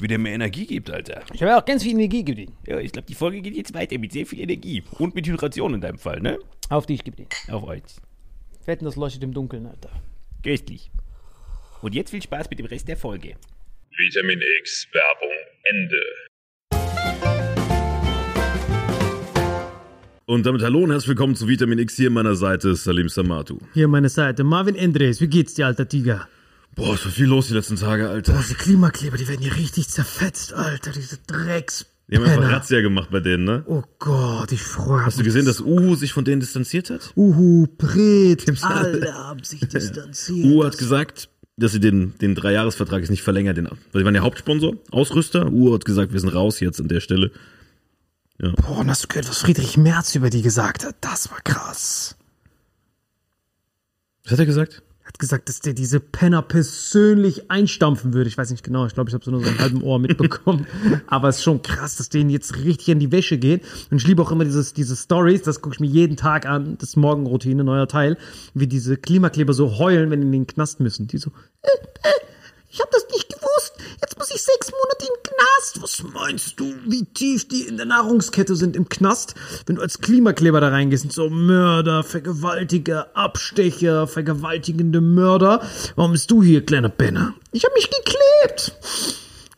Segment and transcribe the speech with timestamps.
[0.00, 1.22] wie der mir Energie gibt, Alter.
[1.32, 2.54] Ich habe auch ganz viel Energie gegeben.
[2.66, 4.82] Ja, ich glaube, die Folge geht jetzt weiter mit sehr viel Energie.
[4.98, 6.38] Und mit Hydration in deinem Fall, ne?
[6.68, 7.26] Auf dich, gib den.
[7.48, 7.82] Auf euch.
[8.64, 9.90] Wetten, das leuchtet im Dunkeln, Alter.
[10.42, 10.90] Köstlich.
[11.82, 13.36] Und jetzt viel Spaß mit dem Rest der Folge.
[13.96, 16.00] Vitamin X Werbung Ende.
[20.26, 23.58] Und damit hallo und herzlich willkommen zu Vitamin X hier an meiner Seite, Salim Samatu.
[23.74, 25.20] Hier an meiner Seite, Marvin Endres.
[25.20, 26.28] Wie geht's dir, alter Tiger?
[26.76, 28.32] Boah, ist so viel los die letzten Tage, Alter.
[28.32, 30.92] Boah, diese Klimakleber, die werden hier richtig zerfetzt, Alter.
[30.92, 31.86] Diese Drecks.
[32.08, 33.62] Die haben einfach Razzia gemacht bei denen, ne?
[33.66, 35.06] Oh Gott, ich freue mich.
[35.06, 37.12] Hast du gesehen, dass Uhu sich von denen distanziert hat?
[37.16, 40.46] Uhu, Pret, alle haben sich distanziert.
[40.46, 43.54] Uhu hat gesagt, dass sie den, den Dreijahresvertrag jetzt nicht verlängern.
[43.54, 45.46] Den, weil sie waren ja Hauptsponsor, Ausrüster.
[45.52, 47.30] Uhu hat gesagt, wir sind raus jetzt an der Stelle.
[48.42, 48.52] Ja.
[48.56, 50.96] Boah, und hast du gehört, was Friedrich Merz über die gesagt hat?
[51.00, 52.16] Das war krass.
[54.24, 54.82] Was hat er gesagt?
[55.10, 58.28] Hat gesagt, dass der diese Penner persönlich einstampfen würde.
[58.28, 60.66] Ich weiß nicht genau, ich glaube, ich habe so nur so einen halben Ohr mitbekommen.
[61.08, 63.64] Aber es ist schon krass, dass denen jetzt richtig an die Wäsche geht.
[63.90, 66.76] Und ich liebe auch immer dieses, diese Stories, das gucke ich mir jeden Tag an,
[66.78, 68.18] das ist Morgenroutine, neuer Teil,
[68.54, 71.08] wie diese Klimakleber so heulen, wenn die in den Knast müssen.
[71.08, 71.32] Die so,
[71.62, 71.68] äh,
[72.08, 72.29] äh,
[72.80, 73.72] ich habe das nicht gewusst.
[74.00, 75.82] Jetzt muss ich sechs Monate in den Knast.
[75.82, 79.34] Was meinst du, wie tief die in der Nahrungskette sind im Knast?
[79.66, 85.62] Wenn du als Klimakleber da reingehst, sind so Mörder, Vergewaltiger, Abstecher, vergewaltigende Mörder.
[85.96, 87.34] Warum bist du hier, kleiner Penner?
[87.52, 88.72] Ich habe mich geklebt.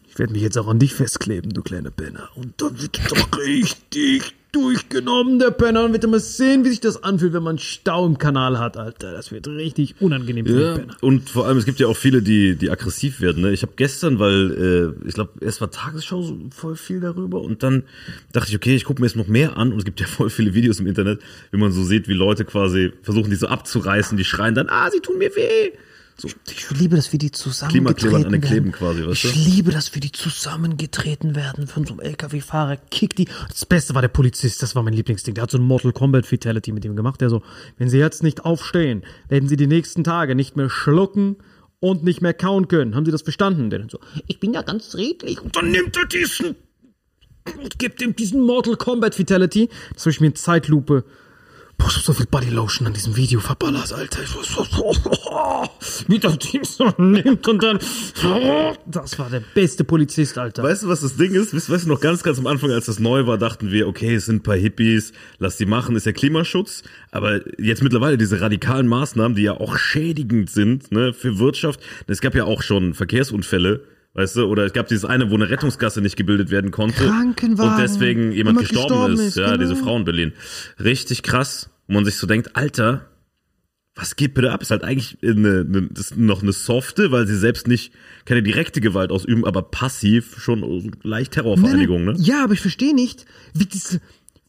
[0.09, 2.29] Ich werde mich jetzt auch an dich festkleben, du kleiner Penner.
[2.35, 5.85] Und dann wird er doch richtig durchgenommen, der Penner.
[5.85, 8.77] Und wird er mal sehen, wie sich das anfühlt, wenn man Stau im Kanal hat,
[8.77, 9.13] Alter.
[9.13, 10.97] Das wird richtig unangenehm für Ja, den Penner.
[11.01, 13.43] und vor allem, es gibt ja auch viele, die, die aggressiv werden.
[13.43, 13.53] Ne?
[13.53, 17.63] Ich habe gestern, weil äh, ich glaube, es war Tagesschau so voll viel darüber und
[17.63, 17.85] dann
[18.33, 20.31] dachte ich, okay, ich gucke mir jetzt noch mehr an und es gibt ja voll
[20.31, 21.21] viele Videos im Internet,
[21.51, 24.91] wie man so sieht, wie Leute quasi versuchen, die so abzureißen, die schreien dann, ah,
[24.91, 25.73] sie tun mir weh.
[26.23, 28.73] So, Ich liebe das, wie die zusammengetreten an den Kleben werden.
[28.73, 29.39] quasi, weißt ich du?
[29.51, 32.77] liebe das, wie die zusammengetreten werden von so einem LKW-Fahrer.
[32.77, 33.25] Kickt die.
[33.49, 35.35] Das Beste war der Polizist, das war mein Lieblingsding.
[35.35, 37.21] Der hat so ein Mortal Kombat Fatality mit ihm gemacht.
[37.21, 37.43] Der so,
[37.77, 41.39] wenn sie jetzt nicht aufstehen, werden sie die nächsten Tage nicht mehr schlucken
[41.81, 42.95] und nicht mehr kauen können.
[42.95, 43.69] Haben sie das verstanden?
[43.71, 43.99] Der dann so,
[44.29, 45.41] ich bin ja ganz redlich.
[45.41, 46.55] Und dann nimmt er diesen
[47.61, 49.69] und gibt ihm diesen Mortal Kombat Fatality.
[49.95, 51.05] Das habe ich mir in Zeitlupe.
[51.83, 54.23] Boah, ich hab so viel Bodylotion an diesem Video verballert, Alter.
[54.23, 57.79] Ich war so, wie der Team so nimmt und dann.
[58.87, 60.63] Das war der beste Polizist, Alter.
[60.63, 61.55] Weißt du, was das Ding ist?
[61.55, 64.15] Weißt, weißt du noch ganz, ganz am Anfang, als das neu war, dachten wir, okay,
[64.15, 66.83] es sind ein paar Hippies, lass die machen, ist ja Klimaschutz.
[67.11, 71.81] Aber jetzt mittlerweile diese radikalen Maßnahmen, die ja auch schädigend sind, ne, für Wirtschaft.
[72.07, 73.83] Es gab ja auch schon Verkehrsunfälle.
[74.15, 77.07] Weißt du, oder es gab dieses eine, wo eine Rettungsgasse nicht gebildet werden konnte.
[77.07, 77.73] Krankenwagen.
[77.73, 79.21] Und deswegen jemand, Jemand gestorben, gestorben ist.
[79.21, 79.57] ist, Ja, genau.
[79.59, 80.33] diese Frau in Berlin.
[80.79, 81.71] Richtig krass.
[81.87, 83.09] Und man sich so denkt, Alter,
[83.95, 84.63] was geht bitte ab?
[84.63, 87.93] Ist halt eigentlich eine, eine, ist noch eine softe, weil sie selbst nicht
[88.25, 92.23] keine direkte Gewalt ausüben, aber passiv schon leicht Terrorvereinigung, Nein, ne?
[92.23, 94.01] Ja, aber ich verstehe nicht, wie diese,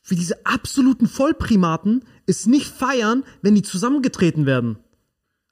[0.07, 4.77] wie diese absoluten Vollprimaten es nicht feiern, wenn die zusammengetreten werden.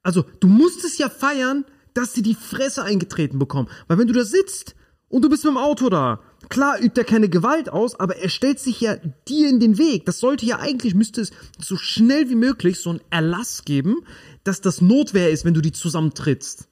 [0.03, 3.69] Also, du musst es ja feiern, dass sie die Fresse eingetreten bekommen.
[3.87, 4.75] Weil wenn du da sitzt
[5.09, 8.29] und du bist mit dem Auto da, klar übt er keine Gewalt aus, aber er
[8.29, 10.05] stellt sich ja dir in den Weg.
[10.05, 13.95] Das sollte ja eigentlich, müsste es so schnell wie möglich so einen Erlass geben,
[14.43, 16.67] dass das Notwehr ist, wenn du die zusammentrittst.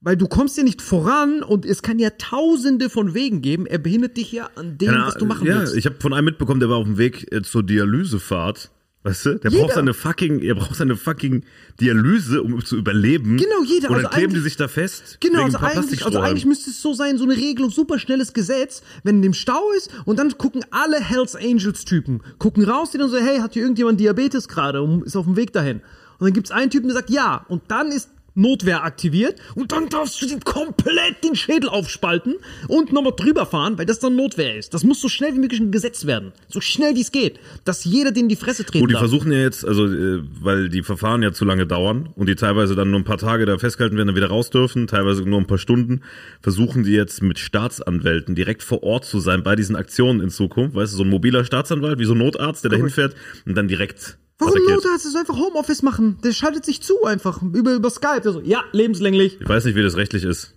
[0.00, 3.64] Weil du kommst ja nicht voran und es kann ja tausende von Wegen geben.
[3.64, 5.74] Er behindert dich ja an dem, Keine was du machen ja, willst.
[5.74, 8.70] ich habe von einem mitbekommen, der war auf dem Weg äh, zur Dialysefahrt.
[9.04, 9.34] Weißt du?
[9.38, 9.64] Der Jeder.
[9.64, 11.44] braucht seine fucking, er braucht seine fucking
[11.78, 13.36] Dialyse, um zu überleben.
[13.36, 13.90] Genau, jeder.
[13.90, 15.18] Und Also dann kleben die sich da fest.
[15.20, 18.82] Genau, also eigentlich, also eigentlich müsste es so sein, so eine Regelung, super schnelles Gesetz,
[19.02, 22.98] wenn in dem Stau ist und dann gucken alle Hells Angels Typen, gucken raus, die
[22.98, 25.82] dann so, hey, hat hier irgendjemand Diabetes gerade und ist auf dem Weg dahin.
[26.18, 29.88] Und dann gibt's einen Typen, der sagt, ja, und dann ist Notwehr aktiviert und dann
[29.88, 32.34] darfst du den komplett den Schädel aufspalten
[32.66, 34.74] und nochmal drüber fahren, weil das dann Notwehr ist.
[34.74, 36.32] Das muss so schnell wie möglich ein Gesetz werden.
[36.48, 37.38] So schnell wie es geht.
[37.64, 39.02] Dass jeder den in die Fresse treten Gut, die darf.
[39.02, 42.74] versuchen ja jetzt, also äh, weil die Verfahren ja zu lange dauern und die teilweise
[42.74, 45.46] dann nur ein paar Tage da festgehalten werden, dann wieder raus dürfen, teilweise nur ein
[45.46, 46.00] paar Stunden,
[46.40, 50.74] versuchen die jetzt mit Staatsanwälten direkt vor Ort zu sein bei diesen Aktionen in Zukunft.
[50.74, 53.14] Weißt du, so ein mobiler Staatsanwalt, wie so ein Notarzt, der da hinfährt
[53.46, 54.54] und dann direkt Warum.
[54.54, 54.86] Notarzt?
[54.86, 56.18] Das ist einfach Homeoffice machen.
[56.22, 58.22] Der schaltet sich zu einfach über, über Skype.
[58.22, 59.40] Der so, ja, lebenslänglich.
[59.40, 60.54] Ich weiß nicht, wie das rechtlich ist.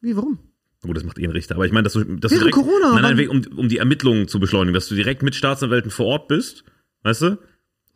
[0.00, 0.38] Wie, warum?
[0.82, 1.56] Gut, das macht eh ein Richter.
[1.56, 3.78] Aber ich meine, dass du, dass Während du direkt, Corona, nein, nein, um, um die
[3.78, 6.64] Ermittlungen zu beschleunigen, dass du direkt mit Staatsanwälten vor Ort bist,
[7.02, 7.38] weißt du?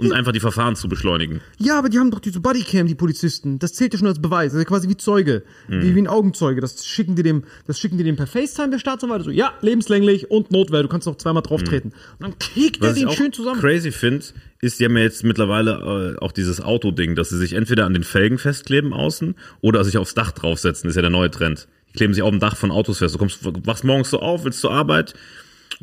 [0.01, 1.41] Und einfach die Verfahren zu beschleunigen.
[1.59, 3.59] Ja, aber die haben doch diese Bodycam, die Polizisten.
[3.59, 4.53] Das zählt ja schon als Beweis.
[4.53, 5.43] Das ist ja quasi wie Zeuge.
[5.69, 5.83] Mhm.
[5.83, 6.61] Wie, wie ein Augenzeuge.
[6.61, 9.25] Das schicken die dem, das schicken die dem per FaceTime der Staatsanwalt.
[9.25, 10.83] So, ja, lebenslänglich und Notwehr.
[10.83, 11.93] Du kannst auch zweimal drauf treten.
[12.19, 12.93] Und dann kickt er Mhm.
[12.93, 13.61] Was ich den auch schön zusammen.
[13.61, 14.25] crazy finde,
[14.61, 17.95] ist, die haben ja jetzt mittlerweile äh, auch dieses Autoding, dass sie sich entweder an
[17.95, 20.89] den Felgen festkleben außen oder sich aufs Dach draufsetzen.
[20.89, 21.69] ist ja der neue Trend.
[21.89, 23.15] Die kleben sich auf dem Dach von Autos fest.
[23.15, 25.15] Du kommst, wachst morgens so auf, willst zur Arbeit,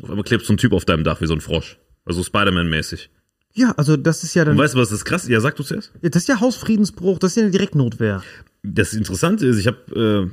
[0.02, 1.78] einmal klebst so ein Typ auf deinem Dach wie so ein Frosch.
[2.04, 3.10] Also Spider-Man-mäßig.
[3.58, 5.64] Ja, also das ist ja dann, Und weißt du, was das krass Ja, sag du
[5.64, 5.90] zuerst.
[6.00, 7.18] Ja, das ist ja Hausfriedensbruch.
[7.18, 8.22] Das ist ja eine Direktnotwehr.
[8.62, 10.30] das Interessante ist, ich habe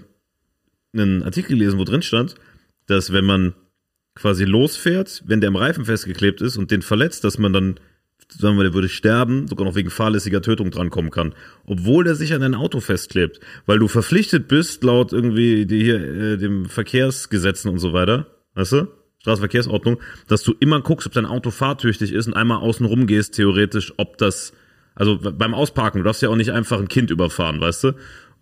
[0.94, 2.36] äh, einen Artikel gelesen, wo drin stand,
[2.86, 3.56] dass wenn man
[4.14, 7.80] quasi losfährt, wenn der am Reifen festgeklebt ist und den verletzt, dass man dann,
[8.30, 11.34] sagen wir, der würde sterben, sogar noch wegen fahrlässiger Tötung drankommen kann,
[11.66, 16.00] obwohl der sich an dein Auto festklebt, weil du verpflichtet bist, laut irgendwie die hier,
[16.00, 18.88] äh, dem Verkehrsgesetzen und so weiter, weißt du?
[19.26, 23.34] Straßenverkehrsordnung, dass du immer guckst, ob dein Auto fahrtüchtig ist und einmal außen rum gehst,
[23.34, 24.54] theoretisch, ob das,
[24.94, 27.92] also beim Ausparken, du darfst ja auch nicht einfach ein Kind überfahren, weißt du?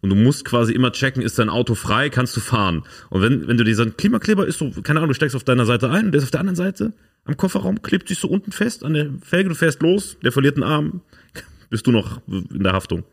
[0.01, 2.83] Und du musst quasi immer checken, ist dein Auto frei, kannst du fahren.
[3.09, 5.89] Und wenn, wenn du dieser Klimakleber ist so, keine Ahnung, du steigst auf deiner Seite
[5.89, 6.91] ein und der ist auf der anderen Seite
[7.23, 10.57] am Kofferraum, klebt sich so unten fest an der Felge, du fährst los, der verliert
[10.57, 11.01] einen Arm,
[11.69, 13.05] bist du noch in der Haftung.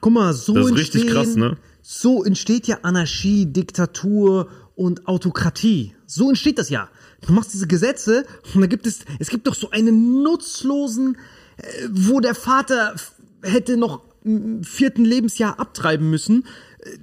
[0.00, 1.56] Guck mal, so Das ist richtig krass, ne?
[1.82, 4.48] So entsteht ja Anarchie, Diktatur
[4.80, 5.92] und Autokratie.
[6.06, 6.88] So entsteht das ja.
[7.26, 11.16] Du machst diese Gesetze und da gibt es, es gibt doch so einen nutzlosen,
[11.58, 12.94] äh, wo der Vater
[13.42, 16.44] hätte noch im vierten Lebensjahr abtreiben müssen.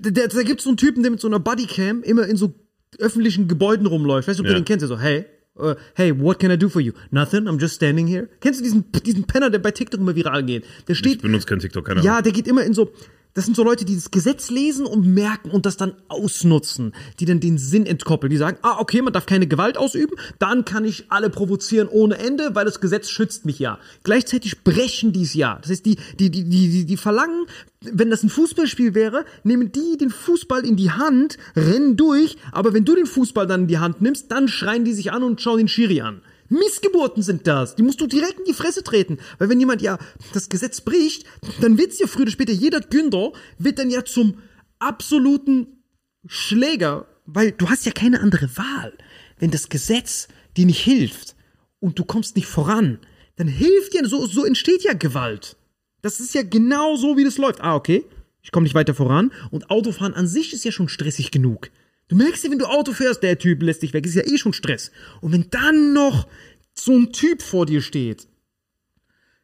[0.04, 2.36] Äh, Da, da gibt es so einen Typen, der mit so einer Bodycam immer in
[2.38, 2.54] so
[3.00, 4.28] öffentlichen Gebäuden rumläuft.
[4.28, 4.54] Weißt du, ob Ja.
[4.56, 4.82] du den kennst?
[4.82, 5.26] Der so, hey,
[5.60, 6.94] uh, hey, what can I do for you?
[7.12, 8.28] Nothing, I'm just standing here.
[8.40, 10.66] Kennst du diesen, diesen Penner, der bei TikTok immer viral geht?
[10.88, 12.24] Der steht, Ich benutze kein TikTok, keine ja, Ahnung.
[12.24, 12.92] der geht immer in so.
[13.38, 17.26] Das sind so Leute, die das Gesetz lesen und merken und das dann ausnutzen, die
[17.26, 18.32] dann den Sinn entkoppeln.
[18.32, 22.18] Die sagen, ah, okay, man darf keine Gewalt ausüben, dann kann ich alle provozieren ohne
[22.18, 23.78] Ende, weil das Gesetz schützt mich ja.
[24.02, 25.60] Gleichzeitig brechen die es ja.
[25.62, 27.46] Das heißt, die, die, die, die, die, verlangen,
[27.82, 32.74] wenn das ein Fußballspiel wäre, nehmen die den Fußball in die Hand, rennen durch, aber
[32.74, 35.44] wenn du den Fußball dann in die Hand nimmst, dann schreien die sich an und
[35.44, 36.22] schauen den Schiri an.
[36.50, 37.76] Missgeburten sind das.
[37.76, 39.18] Die musst du direkt in die Fresse treten.
[39.38, 39.98] Weil wenn jemand ja
[40.34, 41.26] das Gesetz bricht,
[41.62, 44.40] dann wird's ja früher oder später, jeder Günder wird dann ja zum
[44.80, 45.84] absoluten
[46.26, 48.94] Schläger, weil du hast ja keine andere Wahl.
[49.40, 51.36] Wenn das Gesetz dir nicht hilft
[51.80, 53.00] und du kommst nicht voran,
[53.36, 55.56] dann hilft dir, so, so entsteht ja Gewalt.
[56.02, 57.62] Das ist ja genau so, wie das läuft.
[57.62, 58.06] Ah, okay,
[58.42, 61.70] ich komme nicht weiter voran und Autofahren an sich ist ja schon stressig genug.
[62.08, 64.38] Du merkst ja, wenn du Auto fährst, der Typ lässt dich weg, ist ja eh
[64.38, 64.92] schon Stress.
[65.22, 66.28] Und wenn dann noch
[66.74, 68.28] so ein Typ vor dir steht,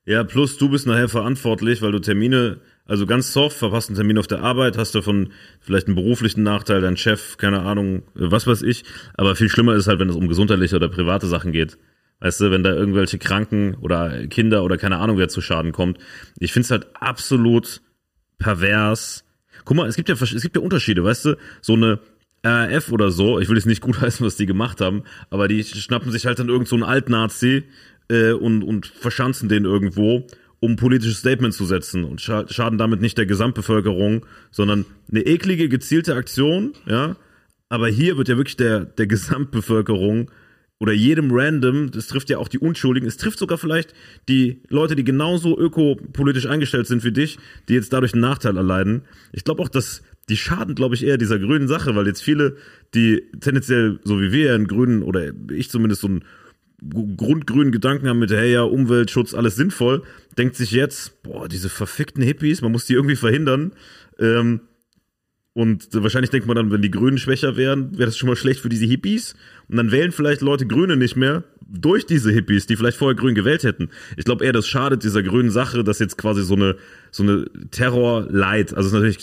[0.05, 4.17] Ja, plus du bist nachher verantwortlich, weil du Termine, also ganz soft, verpasst einen Termin
[4.17, 8.48] auf der Arbeit, hast davon vielleicht einen beruflichen Nachteil, dein Chef, keine Ahnung, äh, was
[8.48, 8.84] weiß ich.
[9.15, 11.77] Aber viel schlimmer ist halt, wenn es um gesundheitliche oder private Sachen geht.
[12.20, 15.98] Weißt du, wenn da irgendwelche Kranken oder Kinder oder keine Ahnung wer zu Schaden kommt.
[16.39, 17.82] Ich find's halt absolut
[18.38, 19.25] pervers.
[19.65, 22.00] Guck mal, es gibt ja, es gibt ja Unterschiede, weißt du, so eine
[22.43, 25.63] RAF oder so, ich will jetzt nicht gut heißen, was die gemacht haben, aber die
[25.63, 27.63] schnappen sich halt dann irgend so einen Altnazi
[28.09, 30.27] äh, und, und verschanzen den irgendwo,
[30.59, 35.69] um politisches Statement zu setzen und scha schaden damit nicht der Gesamtbevölkerung, sondern eine eklige,
[35.69, 37.15] gezielte Aktion, ja.
[37.69, 40.29] Aber hier wird ja wirklich der, der Gesamtbevölkerung
[40.79, 43.93] oder jedem random, das trifft ja auch die Unschuldigen, es trifft sogar vielleicht
[44.27, 49.03] die Leute, die genauso ökopolitisch eingestellt sind wie dich, die jetzt dadurch einen Nachteil erleiden.
[49.31, 52.56] Ich glaube auch, dass die schaden, glaube ich, eher dieser grünen Sache, weil jetzt viele,
[52.94, 56.24] die tendenziell, so wie wir einen grünen, oder ich zumindest so einen
[57.18, 60.03] grundgrünen Gedanken haben mit, hey ja, Umweltschutz, alles sinnvoll,
[60.38, 63.74] denkt sich jetzt, boah, diese verfickten Hippies, man muss die irgendwie verhindern.
[64.20, 64.62] Ähm,
[65.53, 68.62] und wahrscheinlich denkt man dann, wenn die Grünen schwächer wären, wäre das schon mal schlecht
[68.62, 69.36] für diese Hippies.
[69.70, 73.36] Und dann wählen vielleicht Leute Grüne nicht mehr durch diese Hippies, die vielleicht vorher Grün
[73.36, 73.89] gewählt hätten.
[74.18, 76.75] Ich glaube eher, das schadet dieser grünen Sache, dass jetzt quasi so eine,
[77.12, 79.20] so eine Terror-Light, also ist natürlich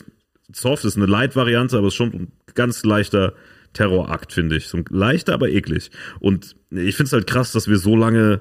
[0.52, 3.34] soft, ist eine Light-Variante, aber es ist schon ein ganz leichter
[3.72, 4.68] Terrorakt, finde ich.
[4.68, 5.90] So ein leichter, aber eklig.
[6.18, 8.40] Und ich finde es halt krass, dass wir so lange,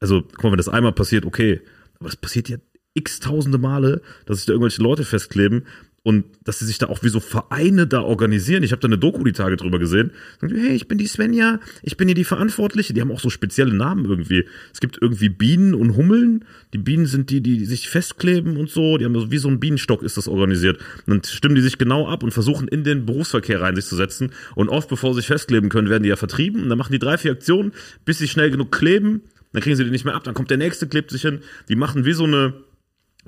[0.00, 1.60] also guck mal, wenn das einmal passiert, okay,
[1.98, 2.56] aber das passiert ja
[2.94, 5.66] x tausende Male, dass sich da irgendwelche Leute festkleben
[6.02, 8.62] und dass sie sich da auch wie so Vereine da organisieren.
[8.62, 10.12] Ich habe da eine Doku die Tage drüber gesehen.
[10.40, 12.94] Hey, ich bin die Svenja, ich bin hier die Verantwortliche.
[12.94, 14.46] Die haben auch so spezielle Namen irgendwie.
[14.72, 16.46] Es gibt irgendwie Bienen und Hummeln.
[16.72, 18.96] Die Bienen sind die, die sich festkleben und so.
[18.96, 20.78] Die haben so, wie so ein Bienenstock ist das organisiert.
[21.06, 23.96] Und dann stimmen die sich genau ab und versuchen in den Berufsverkehr rein sich zu
[23.96, 24.32] setzen.
[24.54, 26.62] Und oft, bevor sie sich festkleben können, werden die ja vertrieben.
[26.62, 27.72] Und dann machen die drei, vier Aktionen,
[28.06, 29.20] bis sie schnell genug kleben.
[29.52, 30.24] Dann kriegen sie die nicht mehr ab.
[30.24, 31.40] Dann kommt der nächste, klebt sich hin.
[31.68, 32.54] Die machen wie so eine,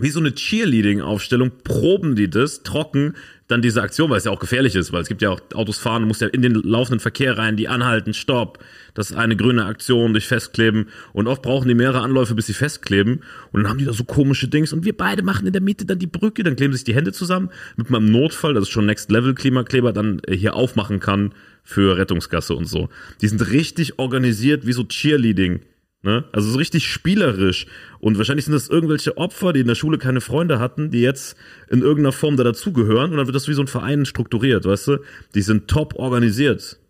[0.03, 3.15] wie so eine Cheerleading-Aufstellung, proben die das trocken,
[3.47, 5.79] dann diese Aktion, weil es ja auch gefährlich ist, weil es gibt ja auch Autos
[5.79, 8.59] fahren, du musst ja in den laufenden Verkehr rein, die anhalten, stopp,
[8.95, 12.55] das ist eine grüne Aktion, dich festkleben und oft brauchen die mehrere Anläufe, bis sie
[12.55, 13.21] festkleben
[13.53, 15.85] und dann haben die da so komische Dings und wir beide machen in der Mitte
[15.85, 18.87] dann die Brücke, dann kleben sich die Hände zusammen, mit meinem Notfall, das ist schon
[18.87, 21.33] Next Level Klimakleber, dann äh, hier aufmachen kann
[21.63, 22.89] für Rettungsgasse und so.
[23.21, 25.61] Die sind richtig organisiert wie so Cheerleading.
[26.03, 26.25] Ne?
[26.33, 27.67] Also so richtig spielerisch.
[28.01, 31.37] Und wahrscheinlich sind das irgendwelche Opfer, die in der Schule keine Freunde hatten, die jetzt
[31.71, 33.13] in irgendeiner Form da dazugehören.
[33.13, 34.99] Und dann wird das wie so ein Verein strukturiert, weißt du?
[35.35, 36.81] Die sind top organisiert.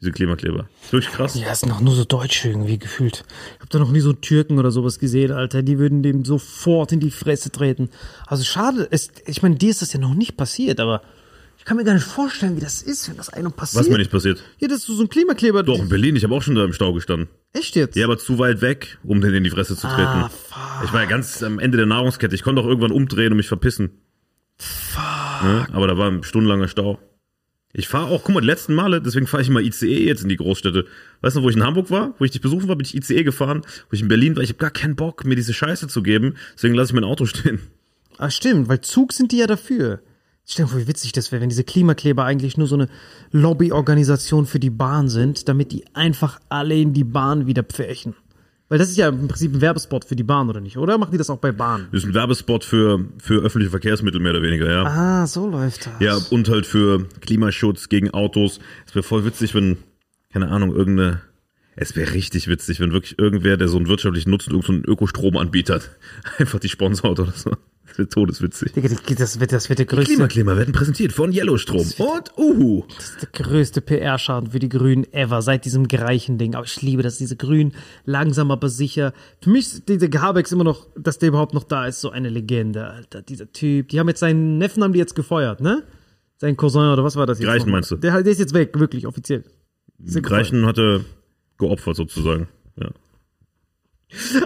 [0.00, 0.68] Diese Klimakleber.
[0.82, 1.34] Ist wirklich krass.
[1.36, 3.24] Ja, es sind doch nur so Deutsche irgendwie gefühlt.
[3.54, 5.62] Ich hab da noch nie so Türken oder sowas gesehen, Alter.
[5.62, 7.88] Die würden dem sofort in die Fresse treten.
[8.26, 11.02] Also schade, es, ich meine, dir ist das ja noch nicht passiert, aber
[11.64, 13.84] ich kann mir gar nicht vorstellen, wie das ist, wenn das einem passiert.
[13.84, 14.44] Was mir nicht passiert.
[14.58, 15.62] Ja, dass du so ein Klimakleber.
[15.62, 17.30] Doch, in Berlin, ich habe auch schon da im Stau gestanden.
[17.54, 17.96] Echt jetzt?
[17.96, 20.02] Ja, aber zu weit weg, um den in die Fresse zu treten.
[20.02, 20.84] Ah, fuck.
[20.84, 22.34] Ich war ja ganz am Ende der Nahrungskette.
[22.34, 23.92] Ich konnte auch irgendwann umdrehen und mich verpissen.
[25.42, 25.66] Ne?
[25.72, 26.98] Aber da war ein stundenlanger Stau.
[27.72, 30.28] Ich fahre auch, guck mal, die letzten Male, deswegen fahre ich immer ICE jetzt in
[30.28, 30.84] die Großstädte.
[31.22, 33.24] Weißt du, wo ich in Hamburg war, wo ich dich besuchen war, bin ich ICE
[33.24, 36.02] gefahren, wo ich in Berlin war, ich habe gar keinen Bock, mir diese Scheiße zu
[36.02, 37.58] geben, deswegen lasse ich mein Auto stehen.
[38.18, 40.00] Ah, stimmt, weil Zug sind die ja dafür.
[40.46, 42.88] Stell dir vor, wie witzig das wäre, wenn diese Klimakleber eigentlich nur so eine
[43.32, 48.14] Lobbyorganisation für die Bahn sind, damit die einfach alle in die Bahn wieder pferchen.
[48.68, 50.76] Weil das ist ja im Prinzip ein Werbespot für die Bahn, oder nicht?
[50.78, 51.88] Oder machen die das auch bei Bahn?
[51.92, 54.84] Das ist ein Werbespot für, für öffentliche Verkehrsmittel, mehr oder weniger, ja.
[54.84, 55.92] Ah, so läuft das.
[56.00, 58.60] Ja, und halt für Klimaschutz gegen Autos.
[58.86, 59.78] Es wäre voll witzig, wenn,
[60.32, 61.20] keine Ahnung, irgendeine.
[61.76, 64.92] Es wäre richtig witzig, wenn wirklich irgendwer, der so einen wirtschaftlichen Nutzen, irgendeinen so einen
[64.92, 65.80] Ökostromanbieter,
[66.38, 67.52] einfach die sponsort oder so.
[67.96, 68.72] Das todeswitzig.
[68.72, 72.84] Die- das wird, das wird der größte, Klimakleber werden präsentiert von Yellowstrom und Uhu.
[73.22, 76.54] der größte PR-Schaden für die Grünen ever seit diesem Greichen-Ding.
[76.54, 77.72] Aber ich liebe das, diese Grünen,
[78.04, 79.12] langsam aber sicher.
[79.40, 82.28] Für mich ist dieser Habeck immer noch, dass der überhaupt noch da ist, so eine
[82.30, 83.22] Legende, Alter.
[83.22, 83.88] Dieser Typ.
[83.88, 85.84] Die haben jetzt seinen Neffen haben die jetzt gefeuert, ne?
[86.38, 87.46] Sein Cousin oder was war das jetzt?
[87.48, 87.96] Greichen meinst du?
[87.96, 89.44] Der, der ist jetzt weg, wirklich, offiziell.
[90.04, 90.20] Ist.
[90.22, 91.04] Greichen hatte
[91.58, 92.48] geopfert sozusagen.
[92.76, 92.90] Ja.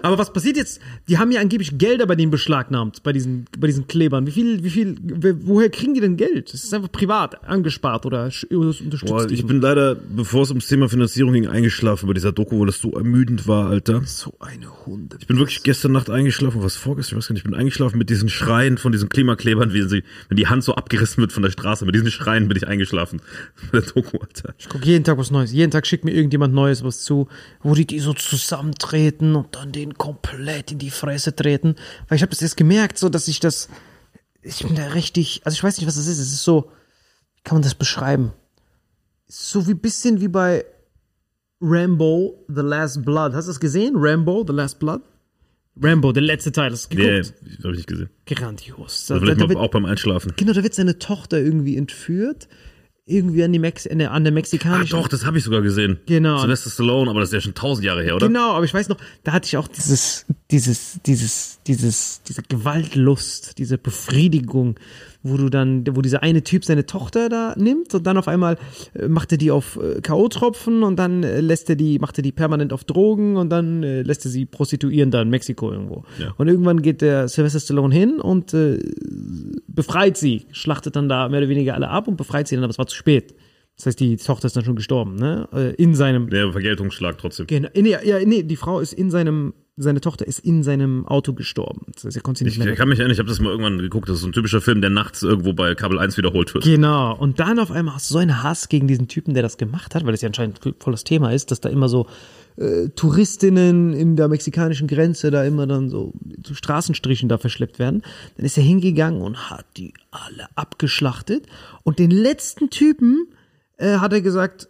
[0.03, 0.81] Aber was passiert jetzt?
[1.09, 4.27] Die haben ja angeblich Gelder bei denen beschlagnahmt, bei diesen, bei diesen Klebern.
[4.27, 4.97] Wie viel, wie viel,
[5.43, 6.53] woher kriegen die denn Geld?
[6.53, 9.07] Das ist einfach privat angespart oder unterstützt.
[9.07, 12.67] Boah, ich bin leider, bevor es ums Thema Finanzierung ging, eingeschlafen bei dieser Doku, weil
[12.67, 14.03] das so ermüdend war, Alter.
[14.05, 15.17] so eine Hunde.
[15.21, 17.99] Ich bin wirklich gestern Nacht eingeschlafen, was vorgestern, ich weiß gar nicht, ich bin eingeschlafen
[17.99, 21.43] mit diesen Schreien von diesen Klimaklebern, wie sie, wenn die Hand so abgerissen wird von
[21.43, 23.21] der Straße, mit diesen Schreien bin ich eingeschlafen.
[23.73, 24.55] Bei der Doku, Alter.
[24.59, 25.53] Ich gucke jeden Tag was Neues.
[25.53, 27.29] Jeden Tag schickt mir irgendjemand Neues was zu,
[27.63, 31.77] wo die, die so zusammentreten und dann den komplett in die Fresse treten.
[32.09, 33.69] Weil ich habe das jetzt gemerkt, so dass ich das.
[34.43, 35.43] Ich bin da richtig.
[35.45, 36.19] Also ich weiß nicht, was das ist.
[36.19, 36.71] Es ist so.
[37.37, 38.33] Wie kann man das beschreiben?
[39.27, 40.65] So wie bisschen wie bei
[41.61, 43.35] Rambo, The Last Blood.
[43.35, 43.95] Hast du das gesehen?
[43.97, 45.03] Rambo, The Last Blood?
[45.81, 46.73] Rambo, der letzte Teil.
[46.73, 47.35] Hast du Nee, geguckt?
[47.65, 48.11] hab ich nicht gesehen.
[48.27, 49.07] Grandios.
[49.07, 50.33] Da, vielleicht da, da wird, auch beim Einschlafen.
[50.37, 52.49] genau, da wird seine Tochter irgendwie entführt.
[53.09, 54.97] Irgendwie an, die Mex an der, an der mexikanischen.
[54.97, 55.99] doch, das habe ich sogar gesehen.
[56.07, 56.39] Genau.
[56.39, 58.27] Sylvester Stallone, aber das ist ja schon tausend Jahre her, oder?
[58.27, 63.59] Genau, aber ich weiß noch, da hatte ich auch dieses, dieses, dieses, dieses, diese Gewaltlust,
[63.59, 64.79] diese Befriedigung,
[65.23, 68.57] wo du dann, wo dieser eine Typ seine Tochter da nimmt und dann auf einmal
[68.95, 72.23] äh, macht er die auf äh, K.O.-Tropfen und dann äh, lässt er die, macht er
[72.23, 76.05] die permanent auf Drogen und dann lässt er sie prostituieren da in Mexiko irgendwo.
[76.19, 76.35] Ja.
[76.37, 78.79] Und irgendwann geht der Sylvester Stallone hin und äh,
[79.79, 82.71] befreit sie, schlachtet dann da mehr oder weniger alle ab und befreit sie dann, aber
[82.73, 83.35] es war zu spät.
[83.77, 85.49] Das heißt, die Tochter ist dann schon gestorben, ne?
[85.55, 87.47] Äh, In seinem Der Vergeltungsschlag trotzdem.
[87.47, 87.69] Genau.
[87.77, 91.83] Nee, ja, nee, die Frau ist in seinem, seine Tochter ist in seinem Auto gestorben.
[91.95, 92.75] Das heißt, er konnte sie nicht Ich mehr.
[92.75, 94.81] kann mich erinnern, ich habe das mal irgendwann geguckt, das ist so ein typischer Film,
[94.81, 96.65] der nachts irgendwo bei Kabel 1 wiederholt wird.
[96.65, 97.17] Genau.
[97.17, 99.95] Und dann auf einmal hast du so einen Hass gegen diesen Typen, der das gemacht
[99.95, 102.09] hat, weil das ja anscheinend voll das Thema ist, dass da immer so
[102.59, 108.03] äh, Touristinnen in der mexikanischen Grenze da immer dann so zu Straßenstrichen da verschleppt werden.
[108.37, 111.47] Dann ist er hingegangen und hat die alle abgeschlachtet.
[111.85, 113.29] Und den letzten Typen
[113.77, 114.69] äh, hat er gesagt,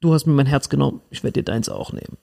[0.00, 2.18] du hast mir mein Herz genommen, ich werde dir deins auch nehmen.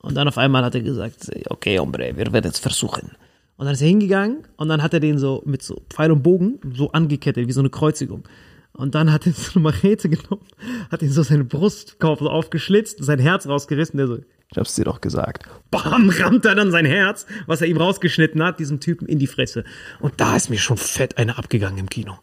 [0.00, 3.10] Und dann auf einmal hat er gesagt, okay, hombre, wir werden es versuchen.
[3.56, 6.22] Und dann ist er hingegangen und dann hat er den so mit so Pfeil und
[6.22, 8.24] Bogen so angekettet, wie so eine Kreuzigung.
[8.72, 10.46] Und dann hat er so eine Machete genommen,
[10.90, 14.18] hat ihn so seine Brustkorb so aufgeschlitzt, sein Herz rausgerissen, der so,
[14.50, 15.44] ich hab's dir doch gesagt.
[15.70, 19.26] Bam, rammt er dann sein Herz, was er ihm rausgeschnitten hat, diesem Typen in die
[19.26, 19.64] Fresse.
[20.00, 22.18] Und da ist mir schon fett eine abgegangen im Kino.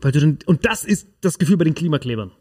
[0.00, 2.32] Weil du und das ist das Gefühl bei den Klimaklebern.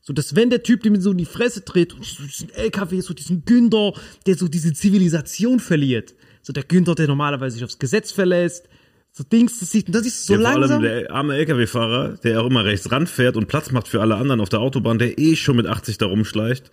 [0.00, 3.00] So, dass wenn der Typ dem so in die Fresse tritt und so diesen LKW,
[3.00, 3.92] so diesen Günther,
[4.26, 6.14] der so diese Zivilisation verliert.
[6.42, 8.68] So der Günther, der normalerweise sich aufs Gesetz verlässt.
[9.12, 10.82] So Dings, das sieht, das ist so ja, vor langsam.
[10.82, 14.40] allem der arme LKW-Fahrer, der auch immer rechts ranfährt und Platz macht für alle anderen
[14.40, 16.70] auf der Autobahn, der eh schon mit 80 da rumschleicht,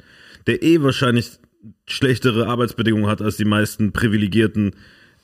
[0.48, 1.40] der eh wahrscheinlich
[1.88, 4.76] schlechtere Arbeitsbedingungen hat als die meisten Privilegierten,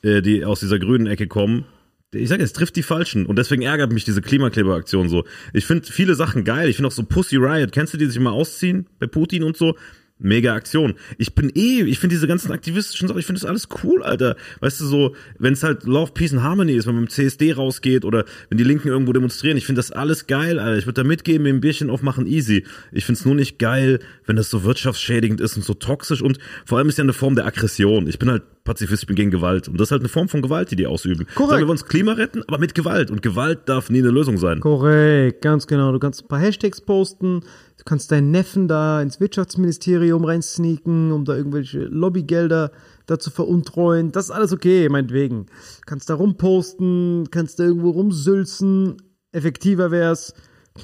[0.02, 1.66] äh, die aus dieser grünen Ecke kommen.
[2.14, 5.24] Ich sage, es trifft die Falschen und deswegen ärgert mich diese Klimakleberaktion so.
[5.54, 6.68] Ich finde viele Sachen geil.
[6.68, 7.72] Ich finde auch so Pussy Riot.
[7.72, 9.76] Kennst du die, die sich immer ausziehen bei Putin und so?
[10.22, 10.94] Mega Aktion.
[11.18, 14.36] Ich bin eh, ich finde diese ganzen aktivistischen Sachen, ich finde das alles cool, Alter.
[14.60, 17.14] Weißt du, so, wenn es halt Love, Peace and Harmony ist, wenn man mit dem
[17.14, 20.78] CSD rausgeht oder wenn die Linken irgendwo demonstrieren, ich finde das alles geil, Alter.
[20.78, 22.66] Ich würde da mitgehen, mir ein Bierchen aufmachen, easy.
[22.92, 26.38] Ich finde es nur nicht geil, wenn das so wirtschaftsschädigend ist und so toxisch und
[26.66, 28.08] vor allem ist ja eine Form der Aggression.
[28.08, 29.68] Ich bin halt Pazifist, ich bin gegen Gewalt.
[29.68, 31.26] Und das ist halt eine Form von Gewalt, die die ausüben.
[31.34, 31.50] Korrekt.
[31.50, 33.10] Sagen wir wollen das Klima retten, aber mit Gewalt.
[33.10, 34.60] Und Gewalt darf nie eine Lösung sein.
[34.60, 35.92] Korrekt, ganz genau.
[35.92, 37.42] Du kannst ein paar Hashtags posten,
[37.82, 42.72] du kannst deinen Neffen da ins Wirtschaftsministerium reinsneaken, um da irgendwelche Lobbygelder
[43.08, 44.12] da zu veruntreuen.
[44.12, 45.48] Das ist alles okay, meinetwegen.
[45.88, 48.98] Kannst da rumposten, kannst da irgendwo rumsülzen.
[49.32, 50.36] Effektiver wär's,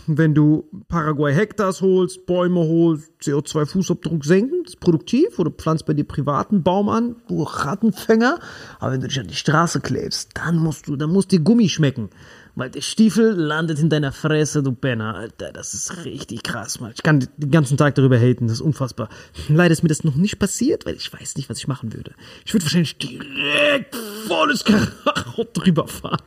[0.07, 5.93] wenn du Paraguay Hektas holst, Bäume holst, CO2-Fußabdruck senken, das ist produktiv, oder pflanzt bei
[5.93, 8.39] dir privaten Baum an, du Rattenfänger.
[8.79, 11.69] Aber wenn du dich an die Straße klebst, dann musst du, dann muss dir Gummi
[11.69, 12.09] schmecken.
[12.57, 15.51] Weil der Stiefel landet in deiner Fresse, du Penner, Alter.
[15.51, 16.91] Das ist richtig krass, Mann.
[16.95, 19.09] Ich kann den ganzen Tag darüber haten, das ist unfassbar.
[19.47, 22.15] Leider ist mir das noch nicht passiert, weil ich weiß nicht, was ich machen würde.
[22.45, 26.17] Ich würde wahrscheinlich direkt volles Karacho drüber fahren.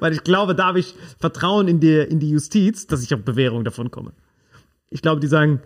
[0.00, 3.20] Weil ich glaube, da habe ich Vertrauen in die, in die Justiz, dass ich auf
[3.20, 4.14] Bewährung davon komme.
[4.88, 5.60] Ich glaube, die sagen,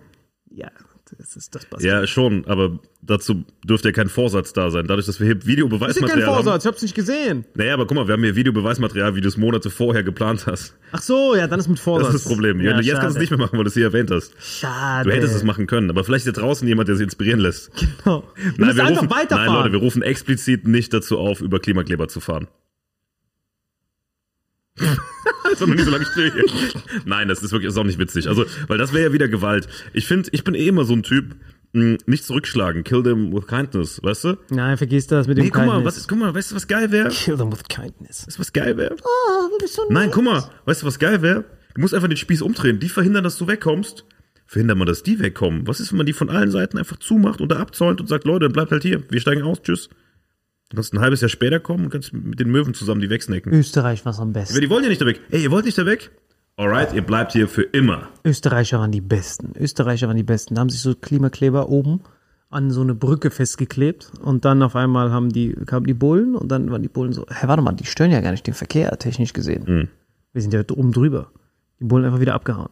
[0.50, 0.72] ja,
[1.18, 1.84] Das ist das passt.
[1.84, 4.86] Ja, schon, aber dazu dürfte ja kein Vorsatz da sein.
[4.86, 6.34] Dadurch, dass wir hier Das ist ja kein Videobeweismaterial haben.
[6.44, 7.44] Vorsatz, ich hab's nicht gesehen.
[7.54, 10.74] Naja, aber guck mal, wir haben hier Videobeweismaterial, wie du es Monate vorher geplant hast.
[10.92, 12.06] Ach so, ja, dann ist mit Vorsatz.
[12.06, 12.60] Das ist das Problem.
[12.60, 14.32] Ja, Jetzt kannst du es nicht mehr machen, weil du es hier erwähnt hast.
[14.40, 15.08] Schade.
[15.08, 17.70] Du hättest es machen können, aber vielleicht ist da draußen jemand, der sich inspirieren lässt.
[18.04, 18.24] Genau.
[18.56, 22.20] Du musst wir rufen, nein, Leute, wir rufen explizit nicht dazu auf, über Klimakleber zu
[22.20, 22.48] fahren.
[25.58, 26.44] das nie so lange still hier.
[27.04, 28.28] Nein, das ist wirklich das ist auch nicht witzig.
[28.28, 29.68] Also, weil das wäre ja wieder Gewalt.
[29.92, 31.37] Ich finde, ich bin eh immer so ein Typ,
[31.72, 34.37] mh, nicht zurückschlagen, kill them with kindness, weißt du?
[34.50, 36.90] Nein, vergiss das mit dem Nee, guck mal, was, guck mal, weißt du, was geil
[36.90, 37.08] wäre?
[37.10, 38.26] Kill them with kindness.
[38.26, 38.96] Weißt du, was geil wäre?
[39.02, 41.44] Oh, du bist so Nein, guck mal, weißt du, was geil wäre?
[41.74, 42.78] Du musst einfach den Spieß umdrehen.
[42.80, 44.04] Die verhindern, dass du wegkommst.
[44.46, 45.66] Verhindern wir, dass die wegkommen.
[45.66, 48.24] Was ist, wenn man die von allen Seiten einfach zumacht und da abzäunt und sagt,
[48.24, 49.02] Leute, dann bleibt halt hier.
[49.10, 49.88] Wir steigen aus, tschüss.
[50.70, 53.53] Du kannst ein halbes Jahr später kommen und kannst mit den Möwen zusammen die wegsnacken.
[53.53, 54.55] Österreich war's am besten.
[54.55, 55.20] Aber die wollen ja nicht da weg.
[55.31, 56.11] Ey, ihr wollt nicht da weg?
[56.57, 58.09] Alright, ihr bleibt hier für immer.
[58.24, 59.53] Österreicher waren die Besten.
[59.59, 60.55] Österreicher waren die Besten.
[60.55, 62.00] Da haben sich so Klimakleber oben
[62.48, 66.53] an so eine Brücke festgeklebt und dann auf einmal haben die, kamen die Bullen und
[66.53, 68.96] dann waren die Bullen so, hä, warte mal, die stören ja gar nicht den Verkehr,
[68.98, 69.64] technisch gesehen.
[69.66, 69.88] Mhm.
[70.33, 71.33] Wir sind ja oben drüber.
[71.81, 72.70] Die Bullen einfach wieder abgehauen.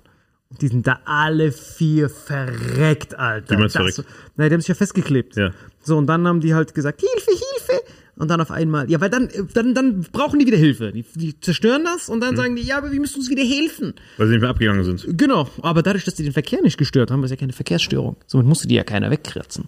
[0.61, 3.53] Die sind da alle vier verreckt, Alter.
[3.53, 4.05] Wie du Das- verreckt?
[4.37, 5.37] Nein, die haben sich ja festgeklebt.
[5.37, 5.51] Ja.
[5.83, 7.83] So, und dann haben die halt gesagt, Hilfe, Hilfe.
[8.17, 10.93] Und dann auf einmal, ja, weil dann, dann, dann brauchen die wieder Hilfe.
[10.93, 12.21] Die, die zerstören das und Mhm.
[12.21, 13.95] dann sagen die, ja, aber wir müssen uns wieder helfen.
[14.19, 15.07] Weil sie nicht mehr abgegangen sind.
[15.19, 18.17] Genau, aber dadurch, dass die den Verkehr nicht gestört haben, ist ja keine Verkehrsstörung.
[18.27, 19.65] Somit musste die ja keiner wegkratzen.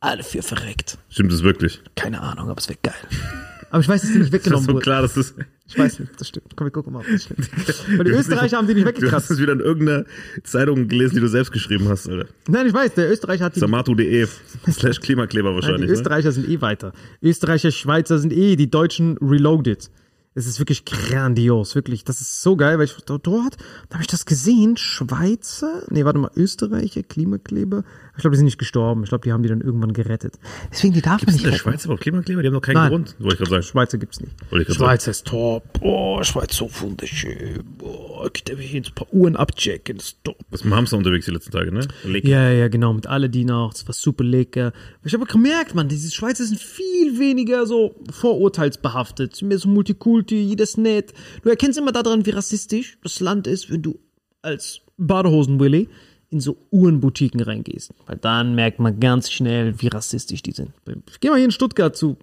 [0.00, 0.96] Alle vier verreckt.
[1.10, 1.82] Stimmt es wirklich?
[1.94, 2.94] Keine Ahnung, aber es wäre geil.
[3.70, 4.82] Aber ich weiß, dass die nicht Das ist weggenommen so wurden.
[4.82, 5.34] klar, dass das.
[5.70, 6.56] Ich weiß nicht, das stimmt.
[6.56, 7.48] Komm, wir gucken mal, ob das stimmt.
[7.96, 9.30] Weil die Österreicher haben die nicht Du hast weggekratzt.
[9.30, 10.04] es wieder in irgendeiner
[10.42, 12.28] Zeitung gelesen, die du selbst geschrieben hast, Alter.
[12.48, 13.60] Nein, ich weiß, der Österreicher hat die.
[13.60, 14.26] Samatu.de
[14.70, 15.90] slash Klimakleber Nein, die wahrscheinlich.
[15.90, 15.94] ne?
[15.96, 16.92] Österreicher sind eh weiter.
[17.22, 19.90] Österreicher, Schweizer sind eh die Deutschen reloaded.
[20.34, 22.04] Es ist wirklich grandios, wirklich.
[22.04, 24.76] Das ist so geil, weil ich dort da habe ich das gesehen.
[24.76, 27.82] Schweizer, nee, warte mal, Österreicher, Klimakleber.
[28.20, 29.02] Ich glaube, die sind nicht gestorben.
[29.02, 30.38] Ich glaube, die haben die dann irgendwann gerettet.
[30.70, 31.70] Deswegen, die darf man Ist nicht in der retten.
[31.70, 32.42] Schweiz überhaupt Klimakleber?
[32.42, 32.90] Die haben noch keinen Nein.
[32.90, 33.62] Grund, wollte ich gerade sagen.
[33.62, 34.34] Schweizer gibt's nicht.
[34.50, 35.64] Wollte ich grad Schweizer ist top.
[35.80, 37.64] Oh, Schweiz so wunderschön.
[37.78, 39.96] Boah, könnt ihr mir hier ein paar Uhren abchecken.
[39.96, 40.36] Das ist top.
[40.50, 41.88] Was mit dem Hamster unterwegs die letzten Tage, ne?
[42.04, 42.26] Leg.
[42.26, 43.72] Ja, ja, genau, mit Aladdin auch.
[43.72, 44.74] Das war super lecker.
[45.02, 49.40] Ich habe gemerkt, man, diese Schweizer sind viel weniger so vorurteilsbehaftet.
[49.40, 51.14] Mehr so Multikulti, jeder ist nett.
[51.42, 53.98] Du erkennst immer daran, wie rassistisch das Land ist, wenn du
[54.42, 55.88] als Badehosen-Willy
[56.30, 57.92] in so Uhrenboutiquen reingehst.
[58.06, 60.72] Weil dann merkt man ganz schnell, wie rassistisch die sind.
[61.20, 62.16] Geh mal hier in Stuttgart zu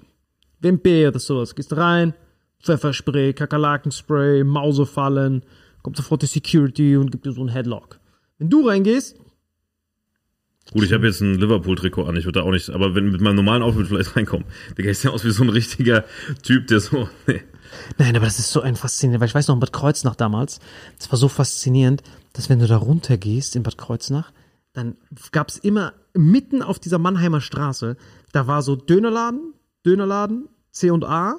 [0.59, 1.55] Wempe oder sowas.
[1.55, 2.13] Gehst rein,
[2.63, 5.43] Pfefferspray, Kakerlakenspray, Mausefallen,
[5.83, 7.99] kommt sofort die Security und gibt dir so einen Headlock.
[8.39, 9.17] Wenn du reingehst,
[10.73, 13.21] Gut, ich habe jetzt ein Liverpool-Trikot an, ich würde da auch nicht, aber wenn mit
[13.21, 14.45] meinem normalen Outfit vielleicht reinkommen,
[14.77, 16.03] Digga, ich sehe aus wie so ein richtiger
[16.43, 17.41] Typ, der so, nee.
[17.97, 20.59] Nein, aber das ist so ein faszinierend, weil ich weiß noch in Bad Kreuznach damals,
[20.97, 22.03] das war so faszinierend,
[22.33, 24.31] dass wenn du da runtergehst in Bad Kreuznach,
[24.73, 24.95] dann
[25.31, 27.97] gab es immer mitten auf dieser Mannheimer Straße,
[28.31, 29.53] da war so Dönerladen,
[29.85, 31.37] Dönerladen, C&A,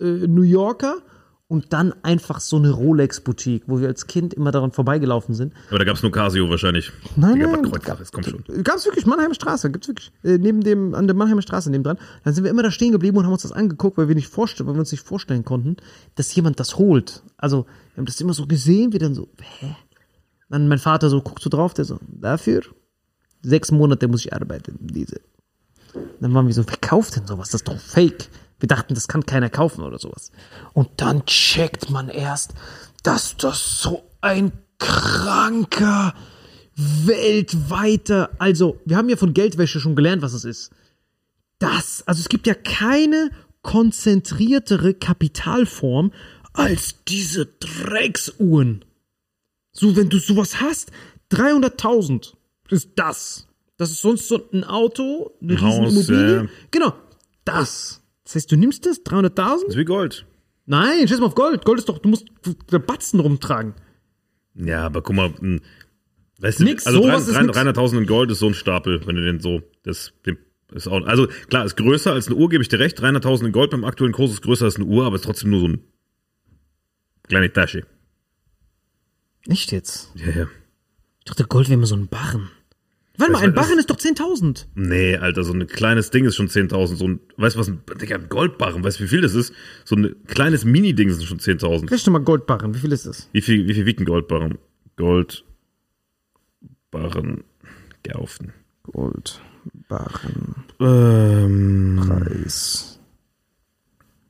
[0.00, 1.02] äh, New Yorker
[1.48, 5.54] und dann einfach so eine Rolex-Boutique, wo wir als Kind immer daran vorbeigelaufen sind.
[5.70, 6.92] Aber da gab's nur Casio wahrscheinlich.
[7.16, 8.44] Nein, nein, kommt schon.
[8.62, 10.12] Ganz wirklich, Mannheimer Straße, gibt's wirklich.
[10.22, 11.98] Äh, neben dem, an der Mannheimer Straße neben dran.
[12.22, 14.28] Dann sind wir immer da stehen geblieben und haben uns das angeguckt, weil wir nicht
[14.28, 15.78] vorstellen, weil wir uns nicht vorstellen konnten,
[16.16, 17.22] dass jemand das holt.
[17.38, 19.74] Also, wir haben das immer so gesehen, wie dann so, hä?
[20.50, 22.62] Dann mein Vater so, guckt so drauf, der so, dafür
[23.42, 25.20] sechs Monate muss ich arbeiten, diese.
[26.20, 27.50] Dann waren wir so, wer kauft denn sowas?
[27.50, 28.28] Das ist doch fake.
[28.58, 30.32] Wir dachten, das kann keiner kaufen oder sowas.
[30.72, 32.54] Und dann checkt man erst,
[33.02, 36.14] dass das so ein kranker,
[36.76, 40.70] weltweiter, also wir haben ja von Geldwäsche schon gelernt, was es ist.
[41.58, 43.30] Das, also es gibt ja keine
[43.62, 46.12] konzentriertere Kapitalform
[46.52, 48.84] als diese Drecksuhren.
[49.72, 50.92] So, wenn du sowas hast,
[51.32, 52.34] 300.000
[52.70, 53.46] ist das.
[53.76, 56.48] Das ist sonst so ein Auto, eine Ein Haus, Riesenimmobilie.
[56.70, 56.94] Genau,
[57.44, 58.02] das.
[58.28, 59.30] Das heißt, du nimmst das, 300.000?
[59.34, 60.26] Das ist wie Gold.
[60.66, 61.64] Nein, scheiß mal auf Gold.
[61.64, 62.26] Gold ist doch, du musst
[62.86, 63.72] Batzen rumtragen.
[64.54, 65.60] Ja, aber guck mal, mh,
[66.38, 67.56] weißt du, Nix, also sowas ist nix.
[67.56, 70.12] 300.000 in Gold ist so ein Stapel, wenn du den so, das,
[70.72, 73.52] ist auch, also klar, ist größer als eine Uhr, gebe ich dir recht, 300.000 in
[73.52, 75.80] Gold beim aktuellen Kurs ist größer als eine Uhr, aber ist trotzdem nur so ein
[77.22, 77.86] kleine Tasche.
[79.46, 80.12] Nicht jetzt.
[80.16, 80.48] Ja, ja.
[81.20, 82.50] Ich dachte, Gold wäre immer so ein Barren.
[83.18, 84.66] Warte mal, ein Barren ist doch 10.000.
[84.76, 86.94] Nee, Alter, so ein kleines Ding ist schon 10.000.
[86.94, 89.52] So ein, weißt du was, ein, Digga, ein Goldbarren, weißt du, wie viel das ist?
[89.84, 91.90] So ein kleines Mini-Ding sind schon 10.000.
[91.90, 92.74] Rechne mal Goldbarren.
[92.74, 93.28] Wie viel ist das?
[93.32, 94.58] Wie viel, wie viel wiegt ein Goldbarren?
[94.96, 95.42] Goldbarren
[98.04, 98.52] kaufen.
[98.84, 100.64] Goldbarren.
[100.78, 103.00] Ähm, Preis.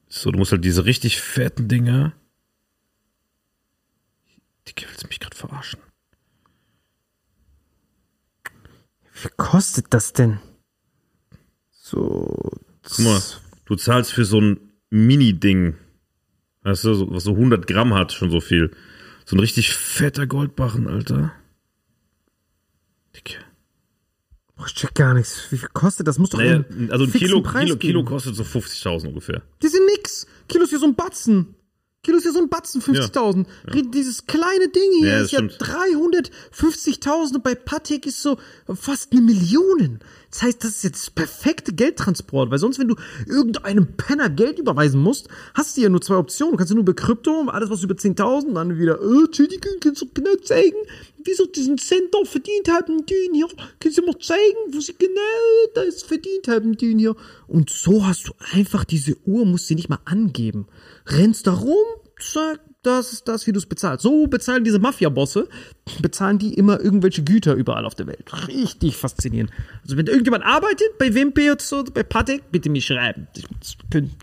[0.09, 2.15] so, du musst halt diese richtig fetten Dinger.
[4.67, 5.81] Digga, willst du mich gerade verarschen?
[9.23, 10.39] Wie kostet das denn?
[11.71, 12.51] So.
[12.83, 13.21] Guck mal,
[13.65, 15.75] du zahlst für so ein Mini-Ding,
[16.63, 18.71] weißt du, so- was so 100 Gramm hat, schon so viel.
[19.25, 21.33] So ein richtig fetter Goldbarren, Alter.
[23.15, 23.39] Dicke.
[24.57, 25.51] Boah, ich check gar nichts.
[25.51, 26.19] Wie viel kostet das?
[26.19, 29.43] Muss doch Naja, also ein Kilo, Preis Kilo, Kilo kostet so 50.000 ungefähr.
[29.63, 30.27] Die sind nix.
[30.49, 31.55] Kilo ist hier so ein Batzen.
[32.05, 33.45] Kilo ist hier so ein Batzen, 50.000.
[33.67, 35.59] Red- Dieses kleine Ding hier Ja, ist ja stimmt.
[35.61, 38.39] 350.000 und bei Patek ist so
[38.73, 39.99] fast eine Million.
[40.31, 42.95] Das heißt, das ist jetzt das perfekte Geldtransport, weil sonst, wenn du
[43.27, 46.53] irgendeinem Penner Geld überweisen musst, hast du ja nur zwei Optionen.
[46.53, 50.03] Du kannst ja nur über Krypto, alles was über 10.000, dann wieder, äh, Entschuldigung, kannst
[50.03, 50.77] du genau zeigen,
[51.25, 53.49] wie sie diesen Cent da verdient haben, den hier.
[53.81, 55.19] Kannst du mal zeigen, wo sie genau
[55.75, 57.17] das verdient haben, den hier.
[57.47, 60.67] Und so hast du einfach diese Uhr, musst sie nicht mal angeben.
[61.07, 61.87] Rennst da rum,
[62.19, 64.03] zack, das ist das, wie du es bezahlst.
[64.03, 65.49] So bezahlen diese Mafia-Bosse,
[66.01, 68.31] bezahlen die immer irgendwelche Güter überall auf der Welt.
[68.49, 69.51] Richtig faszinierend.
[69.83, 73.27] Also wenn irgendjemand arbeitet, bei Wimpy oder so, bei Patek, bitte mich schreiben.
[73.61, 74.15] Das können,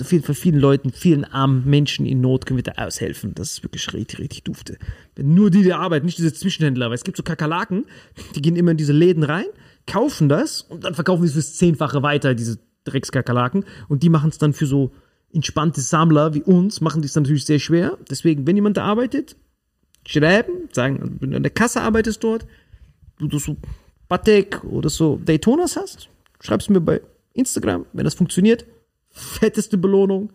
[0.00, 3.34] auf jeden Fall vielen Leuten, vielen armen Menschen in Not können wir da aushelfen.
[3.34, 4.78] Das ist wirklich richtig, richtig dufte.
[5.16, 7.84] Nur die, die arbeiten, nicht diese Zwischenhändler, weil es gibt so Kakerlaken,
[8.34, 9.46] die gehen immer in diese Läden rein,
[9.86, 13.64] kaufen das und dann verkaufen sie es fürs Zehnfache weiter, diese Dreckskakerlaken.
[13.88, 14.92] Und die machen es dann für so
[15.32, 17.98] entspannte Sammler wie uns, machen die es natürlich sehr schwer.
[18.10, 19.36] Deswegen, wenn jemand da arbeitet,
[20.06, 22.46] schreiben, sagen, wenn du an der Kasse arbeitest dort,
[23.18, 23.56] du, du so
[24.08, 26.08] Patek oder so Daytonas hast,
[26.40, 27.00] schreibst mir bei
[27.32, 28.64] Instagram, wenn das funktioniert.
[29.14, 30.32] Fetteste Belohnung,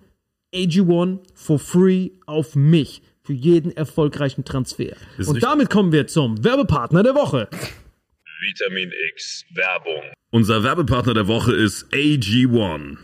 [0.53, 4.95] AG1 for free auf mich für jeden erfolgreichen Transfer.
[5.17, 7.49] Ist Und damit kommen wir zum Werbepartner der Woche.
[8.41, 10.01] Vitamin X Werbung.
[10.31, 12.97] Unser Werbepartner der Woche ist AG1.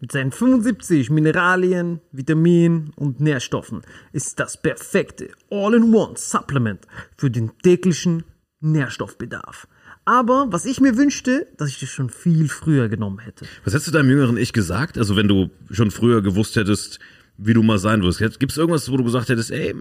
[0.00, 8.24] Mit seinen 75 Mineralien, Vitaminen und Nährstoffen ist das perfekte All-in-One-Supplement für den täglichen
[8.60, 9.66] Nährstoffbedarf.
[10.08, 13.44] Aber was ich mir wünschte, dass ich das schon viel früher genommen hätte.
[13.64, 14.96] Was hättest du deinem jüngeren Ich gesagt?
[14.96, 16.98] Also wenn du schon früher gewusst hättest,
[17.36, 18.18] wie du mal sein wirst.
[18.38, 19.74] Gibt es irgendwas, wo du gesagt hättest, ey,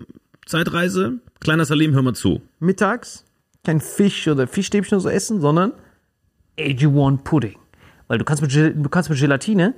[0.45, 2.41] Zeitreise, kleiner Salim, hör mal zu.
[2.59, 3.23] Mittags
[3.63, 5.71] kein Fisch oder Fischstäbchen oder so essen, sondern
[6.59, 7.57] AG1 Pudding.
[8.07, 9.75] Weil du kannst mit, Gel- du kannst mit Gelatine,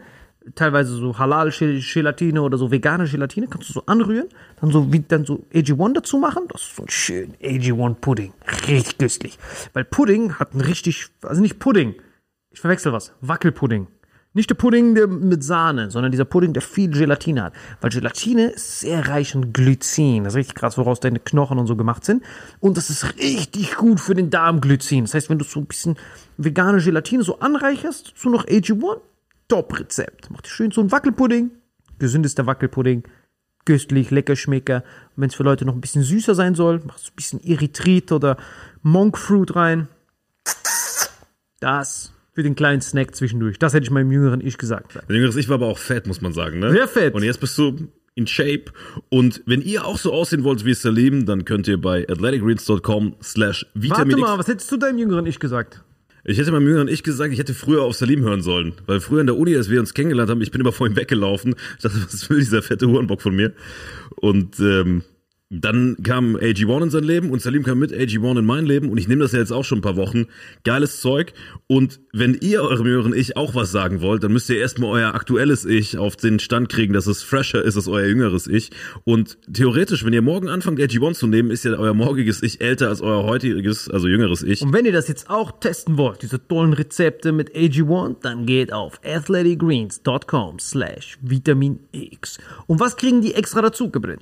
[0.56, 4.28] teilweise so Halal-Gelatine oder so vegane Gelatine, kannst du so anrühren,
[4.60, 6.44] dann so wie dann so AG1 dazu machen.
[6.50, 8.34] Das ist so ein schön AG1 Pudding.
[8.68, 9.38] Richtig köstlich.
[9.74, 11.96] Weil Pudding hat ein richtig, also nicht Pudding,
[12.52, 13.88] ich verwechsel was, Wackelpudding.
[14.34, 17.54] Nicht der Pudding der mit Sahne, sondern dieser Pudding, der viel Gelatine hat.
[17.82, 20.24] Weil Gelatine ist sehr reich an Glycin.
[20.24, 22.24] Das ist richtig krass, woraus deine Knochen und so gemacht sind.
[22.60, 25.06] Und das ist richtig gut für den Darm, Glycin.
[25.06, 25.98] Das heißt, wenn du so ein bisschen
[26.38, 29.00] vegane Gelatine so anreicherst, so noch AG1,
[29.50, 30.30] Top-Rezept.
[30.32, 31.52] Mach dir schön so einen Wackelpudding.
[32.00, 33.04] Gesündester Wackelpudding.
[33.66, 34.84] Köstlich, lecker Schmecker.
[35.16, 37.44] Und wenn es für Leute noch ein bisschen süßer sein soll, machst du ein bisschen
[37.44, 38.38] Erythrit oder
[38.82, 39.90] Monkfruit rein.
[41.60, 43.60] Das für den kleinen Snack zwischendurch.
[43.60, 44.96] Das hätte ich meinem jüngeren Ich gesagt.
[44.96, 46.60] Dein jüngeres Ich war aber auch fett, muss man sagen.
[46.60, 46.72] Ne?
[46.72, 47.14] Sehr fett.
[47.14, 48.66] Und jetzt bist du in Shape.
[49.10, 53.66] Und wenn ihr auch so aussehen wollt wie Salim, dann könnt ihr bei athleticgreens.com slash
[53.74, 54.40] Warte Vitamin mal, X.
[54.40, 55.84] was hättest du deinem jüngeren Ich gesagt?
[56.30, 58.74] Ich hätte meinem jüngeren Ich gesagt, ich hätte früher auf Salim hören sollen.
[58.86, 60.96] Weil früher in der Uni, als wir uns kennengelernt haben, ich bin immer vor ihm
[60.96, 61.56] weggelaufen.
[61.78, 63.52] Ich dachte, was will dieser fette Hurenbock von mir?
[64.16, 65.02] Und ähm,
[65.50, 69.00] dann kam AG1 in sein Leben und Salim kam mit AG1 in mein Leben und
[69.00, 70.28] ich nehme das ja jetzt auch schon ein paar Wochen.
[70.64, 71.34] Geiles Zeug.
[71.66, 75.16] Und wenn ihr eurem jüngeren Ich auch was sagen wollt, dann müsst ihr erstmal euer
[75.16, 78.70] aktuelles Ich auf den Stand kriegen, dass es fresher ist als euer jüngeres Ich.
[79.06, 82.90] Und theoretisch, wenn ihr morgen anfangt, AG1 zu nehmen, ist ja euer morgiges Ich älter
[82.90, 84.62] als euer heutiges, also jüngeres Ich.
[84.62, 88.72] Und wenn ihr das jetzt auch testen wollt, diese tollen Rezepte mit AG1, dann geht
[88.72, 92.38] auf athleticgreens.com slash Vitamin X.
[92.68, 94.20] Und was kriegen die extra dazu, Gebrin?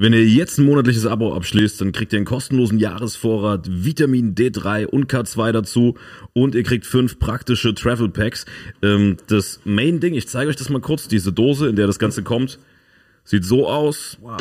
[0.00, 4.86] Wenn ihr jetzt ein monatliches Abo abschließt, dann kriegt ihr einen kostenlosen Jahresvorrat Vitamin D3
[4.86, 5.96] und K2 dazu
[6.32, 8.46] und ihr kriegt fünf praktische Travel Packs.
[8.80, 11.98] Ähm, das Main Ding, ich zeige euch das mal kurz, diese Dose, in der das
[11.98, 12.60] Ganze kommt,
[13.24, 14.18] sieht so aus.
[14.20, 14.38] Wow.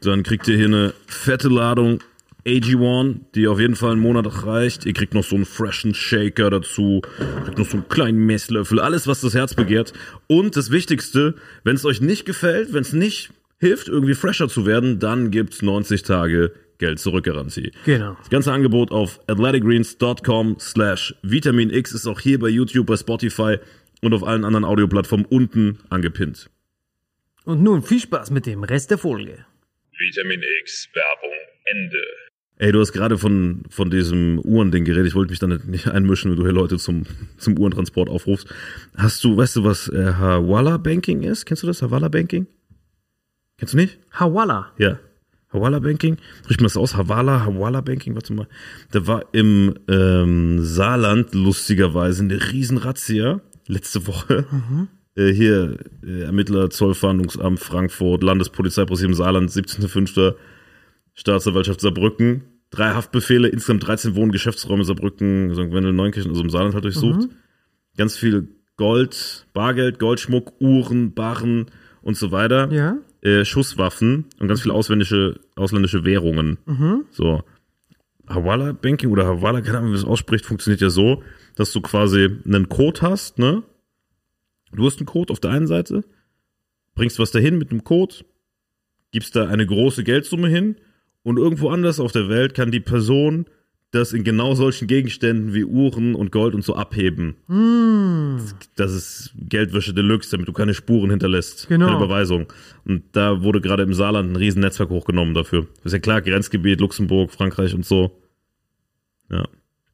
[0.00, 1.98] Dann kriegt ihr hier eine fette Ladung
[2.46, 4.86] AG1, die auf jeden Fall einen Monat reicht.
[4.86, 7.02] Ihr kriegt noch so einen freshen Shaker dazu,
[7.44, 9.92] kriegt noch so einen kleinen Messlöffel, alles, was das Herz begehrt.
[10.28, 14.66] Und das Wichtigste, wenn es euch nicht gefällt, wenn es nicht hilft, irgendwie fresher zu
[14.66, 17.72] werden, dann gibt's 90 Tage Geld zurück Garantie.
[17.84, 18.14] Genau.
[18.18, 23.56] Das ganze Angebot auf athleticgreens.com slash Vitamin X ist auch hier bei YouTube, bei Spotify
[24.00, 26.50] und auf allen anderen Audioplattformen unten angepinnt.
[27.44, 29.44] Und nun viel Spaß mit dem Rest der Folge.
[29.98, 31.98] Vitamin X Werbung Ende.
[32.60, 35.06] Ey, du hast gerade von, von diesem Uhrending geredet.
[35.08, 37.04] Ich wollte mich da nicht- nicht einmischen, wenn du hier Leute zum,
[37.36, 38.52] zum Uhrentransport aufrufst.
[38.96, 41.44] Hast du, weißt du, was äh, Hawala Banking ist?
[41.46, 41.82] Kennst du das?
[41.82, 42.46] Hawala Banking?
[43.58, 43.98] Kennst du nicht?
[44.12, 44.72] Hawala.
[44.78, 44.98] Ja.
[45.52, 46.16] Hawala Banking?
[46.42, 46.96] Spricht man das aus?
[46.96, 48.46] Hawala, Hawala Banking, warte mal.
[48.90, 54.44] Da war im ähm, Saarland lustigerweise eine Riesenrazzia letzte Woche.
[55.14, 60.34] Äh, hier, äh, Ermittler, Zollfahndungsamt Frankfurt, Landespolizeipräsidium Saarland, 17.05.
[61.14, 62.44] Staatsanwaltschaft Saarbrücken.
[62.70, 65.72] Drei Haftbefehle, insgesamt 13 Wohn- Geschäftsräume Saarbrücken, St.
[65.72, 67.28] Wendel, Neunkirchen, also im Saarland halt durchsucht.
[67.96, 71.66] Ganz viel Gold, Bargeld, Goldschmuck, Uhren, Barren
[72.02, 72.70] und so weiter.
[72.70, 72.98] Ja.
[73.20, 76.58] Äh, Schusswaffen und ganz viele ausländische, ausländische Währungen.
[77.10, 77.42] So.
[78.28, 81.22] Hawala Banking oder Hawala, keine Ahnung, wie man das ausspricht, funktioniert ja so,
[81.56, 83.62] dass du quasi einen Code hast, ne?
[84.70, 86.04] Du hast einen Code auf der einen Seite,
[86.94, 88.16] bringst was dahin mit einem Code,
[89.10, 90.76] gibst da eine große Geldsumme hin
[91.22, 93.46] und irgendwo anders auf der Welt kann die Person
[93.90, 97.36] das in genau solchen Gegenständen wie Uhren und Gold und so abheben.
[98.76, 101.68] Das ist Geldwäsche Deluxe, damit du keine Spuren hinterlässt.
[101.68, 101.86] Genau.
[101.86, 102.52] Keine Überweisung.
[102.84, 105.66] Und da wurde gerade im Saarland ein riesen Netzwerk hochgenommen dafür.
[105.84, 108.20] ist ja klar, Grenzgebiet, Luxemburg, Frankreich und so.
[109.30, 109.46] Ja.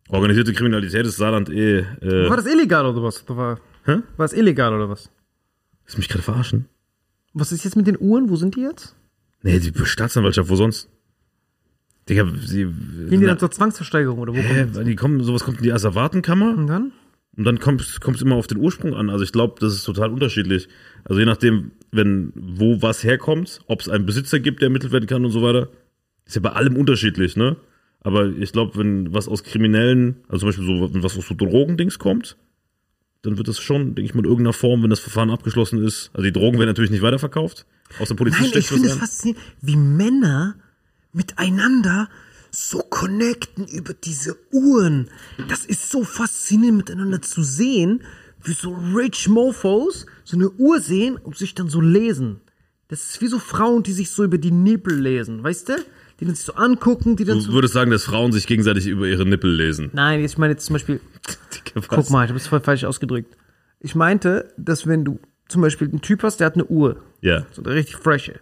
[0.09, 1.79] Organisierte Kriminalität ist Saarland eh.
[1.79, 3.25] Äh, War das illegal oder was?
[3.29, 3.99] War, Hä?
[4.17, 5.09] war es illegal oder was?
[5.85, 6.67] Willst du mich gerade verarschen?
[7.33, 8.29] Was ist jetzt mit den Uhren?
[8.29, 8.97] Wo sind die jetzt?
[9.43, 10.89] Nee, die Staatsanwaltschaft, wo sonst?
[12.09, 12.65] Digga, sie.
[12.65, 14.39] Gehen die dann zur Zwangsversteigerung oder wo?
[14.39, 16.93] Hä, die kommen, sowas kommt in die Asservatenkammer Und dann?
[17.37, 19.11] und dann kommt es immer auf den Ursprung an.
[19.11, 20.69] Also ich glaube, das ist total unterschiedlich.
[21.05, 25.07] Also je nachdem, wenn wo was herkommt, ob es einen Besitzer gibt, der ermittelt werden
[25.07, 25.69] kann und so weiter,
[26.27, 27.57] ist ja bei allem unterschiedlich, ne?
[28.01, 31.35] Aber ich glaube, wenn was aus kriminellen, also zum Beispiel so, wenn was aus so
[31.35, 32.37] Drogendings kommt,
[33.23, 36.11] dann wird das schon, denke ich mal, in irgendeiner Form, wenn das Verfahren abgeschlossen ist.
[36.13, 37.65] Also die Drogen werden natürlich nicht weiterverkauft.
[37.99, 40.57] Aus der Polizei Nein, ich finde es faszinierend, wie Männer
[41.15, 42.09] miteinander
[42.51, 45.09] so connecten über diese Uhren.
[45.49, 48.03] Das ist so faszinierend miteinander zu sehen,
[48.45, 52.41] wie so Rich Mofos so eine Uhr sehen und sich dann so lesen.
[52.89, 55.73] Das ist wie so Frauen, die sich so über die Nippel lesen, weißt du?
[56.21, 57.53] Die dann sich so angucken, die dann Du so...
[57.55, 59.91] würdest sagen, dass Frauen sich gegenseitig über ihre Nippel lesen.
[59.95, 61.01] Nein, ich meine jetzt zum Beispiel,
[61.75, 61.89] Was?
[61.89, 63.37] guck mal, ich habe es voll falsch ausgedrückt.
[63.81, 67.47] Ich meinte, dass wenn du zum Beispiel einen Typ hast, der hat eine Uhr, Ja,
[67.51, 68.35] so eine richtig frische,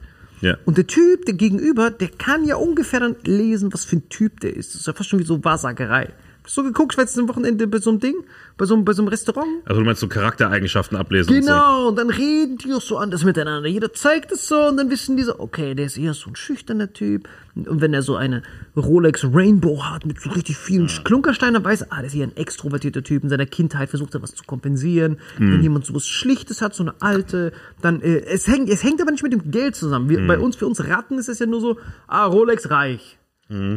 [0.42, 0.58] ja.
[0.64, 4.40] Und der Typ, der gegenüber, der kann ja ungefähr dann lesen, was für ein Typ
[4.40, 4.74] der ist.
[4.74, 6.12] Das ist ja fast schon wie so Wahrsagerei.
[6.44, 8.14] Hast du so geguckt, ich war jetzt am Wochenende bei so einem Ding,
[8.58, 9.46] bei so, einem- bei so einem Restaurant?
[9.64, 11.48] Also du meinst so Charaktereigenschaften ablesen und so.
[11.48, 13.68] Genau, und dann reden die auch so anders miteinander.
[13.68, 16.36] Jeder zeigt es so und dann wissen die so, okay, der ist eher so ein
[16.36, 17.28] schüchterner Typ.
[17.54, 18.42] Und wenn er so eine
[18.76, 22.36] Rolex Rainbow hat mit so richtig vielen Klunkersteinen, weiß er, ah, der ist eher ein
[22.36, 23.22] extrovertierter Typ.
[23.22, 25.18] In seiner Kindheit versucht er was zu kompensieren.
[25.38, 27.52] Wenn jemand so was Schlichtes hat, so eine alte,
[27.82, 30.08] dann, äh, es hängt, es hängt aber nicht mit dem Geld zusammen.
[30.08, 31.78] Wir, Bei uns, für uns Ratten ist es ja nur so,
[32.08, 33.18] ah, Rolex reich.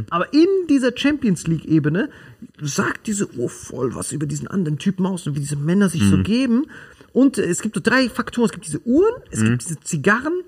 [0.09, 2.09] Aber in dieser Champions League-Ebene
[2.61, 6.03] sagt diese Uhr voll was über diesen anderen Typen aus und wie diese Männer sich
[6.03, 6.65] so geben.
[7.13, 8.45] Und äh, es gibt so drei Faktoren.
[8.45, 10.41] Es gibt diese Uhren, es gibt diese Zigarren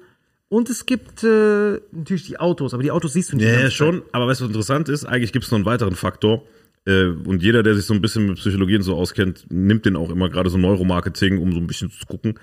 [0.50, 2.74] und es gibt äh, natürlich die Autos.
[2.74, 3.46] Aber die Autos siehst du nicht.
[3.46, 4.02] Ja, ja, schon.
[4.12, 5.06] Aber weißt du, was interessant ist?
[5.06, 6.44] Eigentlich gibt es noch einen weiteren Faktor.
[6.86, 9.98] Äh, Und jeder, der sich so ein bisschen mit Psychologie und so auskennt, nimmt den
[9.98, 12.36] auch immer gerade so Neuromarketing, um so ein bisschen zu gucken.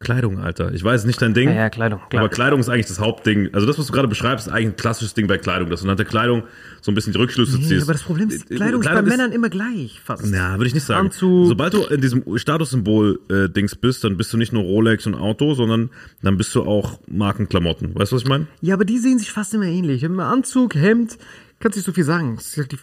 [0.00, 0.72] Kleidung, Alter.
[0.74, 1.48] Ich weiß, nicht dein Ding.
[1.48, 2.22] Ja, ja, Kleidung, klar.
[2.22, 3.52] Aber Kleidung ist eigentlich das Hauptding.
[3.52, 5.88] Also das, was du gerade beschreibst, ist eigentlich ein klassisches Ding bei Kleidung, dass du
[5.88, 6.44] nach der Kleidung
[6.80, 7.62] so ein bisschen die Rückschlüsse Zeit.
[7.62, 7.72] ziehst.
[7.72, 10.24] Nee, aber das Problem ist, die Äh, Kleidung, ist bei Kleidung Männern immer gleich fast.
[10.32, 11.06] Ja, würde ich nicht sagen.
[11.06, 11.48] Anzug.
[11.48, 15.90] Sobald du in diesem Statussymbol-Dings bist, dann bist du nicht nur Rolex und Auto, sondern
[16.22, 17.94] dann bist du auch Markenklamotten.
[17.96, 18.46] Weißt du, was ich meine?
[18.60, 20.04] Ja, aber die sehen sich fast immer ähnlich.
[20.04, 21.18] Immer Anzug, Hemd,
[21.58, 22.36] kannst nicht so viel sagen.
[22.36, 22.78] Das ist halt die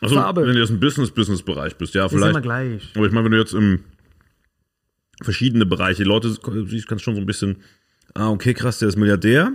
[0.00, 0.46] Also, Farbe.
[0.46, 2.30] wenn du jetzt im Business-Business-Bereich bist, ja, ist vielleicht.
[2.30, 2.90] immer gleich.
[2.96, 3.80] Aber ich meine, wenn du jetzt im
[5.22, 6.34] verschiedene Bereiche, Leute
[6.66, 7.58] siehst, kannst schon so ein bisschen,
[8.14, 9.52] ah, okay, krass, der ist Milliardär,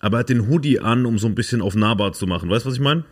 [0.00, 2.50] aber er hat den Hoodie an, um so ein bisschen auf nahbar zu machen.
[2.50, 3.04] Weißt du, was ich meine?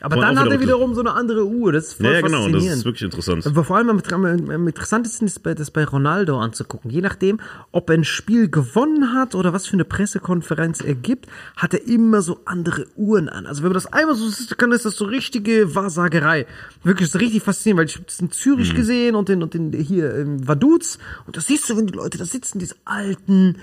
[0.00, 1.72] Aber dann hat er wieder- wiederum so eine andere Uhr.
[1.72, 3.46] Das ist voll Ja, genau, das ist wirklich interessant.
[3.46, 4.02] Aber vor allem am,
[4.50, 6.90] am, interessantesten ist das bei Ronaldo anzugucken.
[6.90, 7.40] Je nachdem,
[7.72, 11.86] ob er ein Spiel gewonnen hat oder was für eine Pressekonferenz er gibt, hat er
[11.88, 13.46] immer so andere Uhren an.
[13.46, 16.46] Also wenn man das einmal so sieht, kann ist das so richtige Wahrsagerei.
[16.82, 18.76] Wirklich so richtig faszinierend, weil ich habe das in Zürich Mhm.
[18.76, 22.18] gesehen und in, und in hier in Vaduz und das siehst du, wenn die Leute
[22.18, 23.56] da sitzen, diese alten,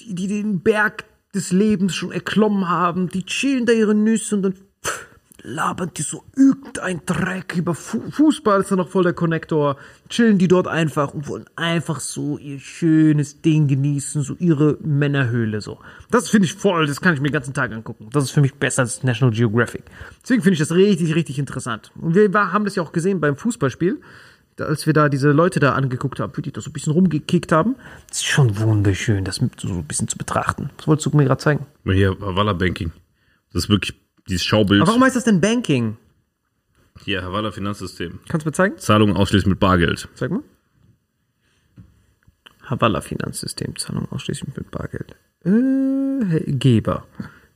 [0.00, 4.42] die, die den Berg des Lebens schon erklommen haben, die chillen da ihre Nüsse und
[4.42, 4.52] dann
[4.84, 5.06] pff,
[5.46, 9.76] labern die so irgendein Dreck über Fu Fußball ist ja noch voll der Konnektor.
[10.08, 15.60] Chillen die dort einfach und wollen einfach so ihr schönes Ding genießen, so ihre Männerhöhle
[15.60, 15.78] so.
[16.10, 18.08] Das finde ich voll, das kann ich mir den ganzen Tag angucken.
[18.12, 19.84] Das ist für mich besser als National Geographic.
[20.22, 21.92] Deswegen finde ich das richtig, richtig interessant.
[21.94, 24.00] Und wir haben das ja auch gesehen beim Fußballspiel.
[24.56, 26.92] Da, als wir da diese Leute da angeguckt haben, wie die da so ein bisschen
[26.92, 27.76] rumgekickt haben.
[28.08, 30.70] Das ist schon wunderschön, das so ein bisschen zu betrachten.
[30.78, 31.66] Was wolltest du mir gerade zeigen?
[31.84, 32.90] Hier, Havala Banking.
[33.52, 33.94] Das ist wirklich
[34.28, 34.82] dieses Schaubild.
[34.82, 35.96] Aber warum heißt das denn Banking?
[37.04, 38.20] Hier, Havala Finanzsystem.
[38.28, 38.78] Kannst du mir zeigen?
[38.78, 40.08] Zahlungen ausschließlich mit Bargeld.
[40.14, 40.42] Zeig mal.
[42.62, 45.14] Havala Finanzsystem, Zahlung ausschließlich mit Bargeld.
[45.44, 47.06] Äh, Geber.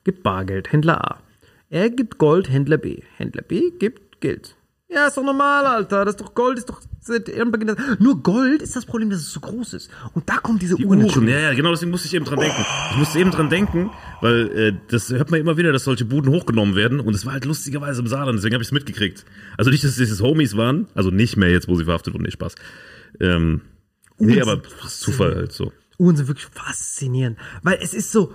[0.04, 1.22] gibt Bargeld, Händler A.
[1.68, 3.02] Er gibt Gold, Händler B.
[3.16, 4.56] Händler B gibt Geld.
[4.92, 6.04] Ja, ist doch normal, Alter.
[6.04, 6.80] Das ist doch Gold, ist doch.
[7.98, 9.90] Nur Gold ist das Problem, dass es so groß ist.
[10.14, 10.96] Und da kommt diese Die Uhr.
[10.96, 12.64] Uhren, ja, ja, genau, deswegen musste ich eben dran denken.
[12.90, 16.30] Ich musste eben dran denken, weil äh, das hört man immer wieder, dass solche Buden
[16.30, 19.24] hochgenommen werden und es war halt lustigerweise im Saarland, deswegen habe ich es mitgekriegt.
[19.56, 22.30] Also nicht, dass es Homies waren, also nicht mehr jetzt, wo sie verhaftet wurden, nee,
[22.30, 22.54] Spaß.
[23.18, 23.62] Ähm,
[24.18, 25.72] nee, aber Zufall halt so.
[25.98, 28.32] Uhren sind wirklich faszinierend, weil es ist so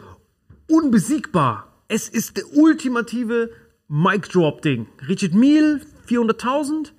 [0.69, 1.71] unbesiegbar.
[1.87, 3.51] Es ist der ultimative
[3.87, 4.87] Mic Drop Ding.
[5.07, 6.91] Richard Mille, 400.000.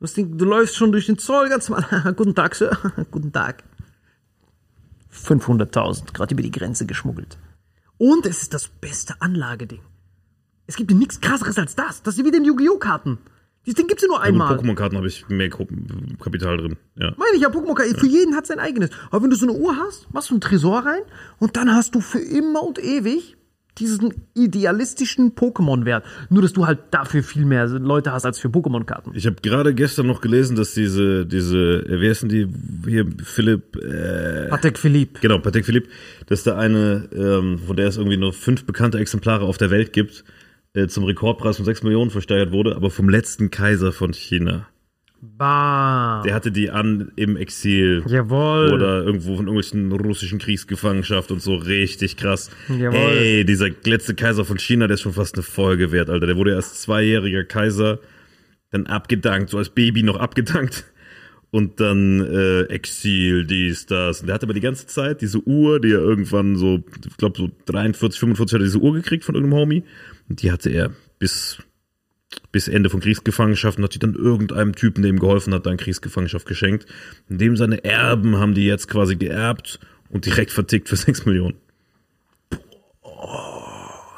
[0.00, 2.14] Das Ding, du läufst schon durch den Zoll ganz mal.
[2.16, 2.76] Guten Tag, Sir.
[3.10, 3.64] Guten Tag.
[5.12, 7.38] 500.000, gerade über die Grenze geschmuggelt.
[7.98, 9.80] Und es ist das beste Anlageding.
[10.66, 12.02] Es gibt ja nichts krasseres als das.
[12.02, 12.78] Das ist wie den Yu-Gi-Oh!
[12.78, 13.18] Karten.
[13.64, 14.56] Dieses Ding gibt's ja nur Mit einmal.
[14.56, 16.76] Pokémon-Karten habe ich mehr Kapital drin.
[16.96, 17.14] Ja.
[17.16, 17.96] Meine ich ja, Pokémon Karten.
[17.96, 18.90] Für jeden hat sein eigenes.
[19.10, 21.02] Aber wenn du so eine Uhr hast, machst du einen Tresor rein
[21.38, 23.36] und dann hast du für immer und ewig
[23.78, 26.04] diesen idealistischen Pokémon-Wert.
[26.30, 29.12] Nur, dass du halt dafür viel mehr Leute hast als für Pokémon-Karten.
[29.14, 32.48] Ich habe gerade gestern noch gelesen, dass diese, diese, äh, wer ist denn die,
[32.86, 35.20] hier, Philipp, äh, Patek Philippe.
[35.20, 35.88] Genau, Patek Philippe,
[36.26, 39.92] dass da eine, ähm, von der es irgendwie nur fünf bekannte Exemplare auf der Welt
[39.92, 40.24] gibt,
[40.74, 44.66] äh, zum Rekordpreis von 6 Millionen versteigert wurde, aber vom letzten Kaiser von China.
[45.36, 46.22] Bam.
[46.24, 48.04] Der hatte die an im Exil.
[48.06, 48.72] Jawohl.
[48.72, 52.50] Oder irgendwo von irgendwelchen russischen Kriegsgefangenschaft und so richtig krass.
[52.68, 52.96] Jawohl.
[52.96, 56.26] Ey, dieser letzte Kaiser von China, der ist schon fast eine Folge wert, Alter.
[56.26, 57.98] Der wurde erst zweijähriger Kaiser,
[58.70, 60.84] dann abgedankt, so als Baby noch abgedankt.
[61.54, 64.20] Und dann äh, Exil, dies, das.
[64.20, 67.38] Und der hat aber die ganze Zeit diese Uhr, die er irgendwann so, ich glaube
[67.38, 69.84] so 43, 45 hat er diese Uhr gekriegt von irgendeinem Homie.
[70.28, 71.58] Und die hatte er bis,
[72.54, 75.76] bis Ende von Kriegsgefangenschaft und hat die dann irgendeinem Typen, der ihm geholfen hat, dann
[75.76, 76.86] Kriegsgefangenschaft geschenkt.
[77.28, 81.56] Und dem seine Erben haben die jetzt quasi geerbt und direkt vertickt für 6 Millionen.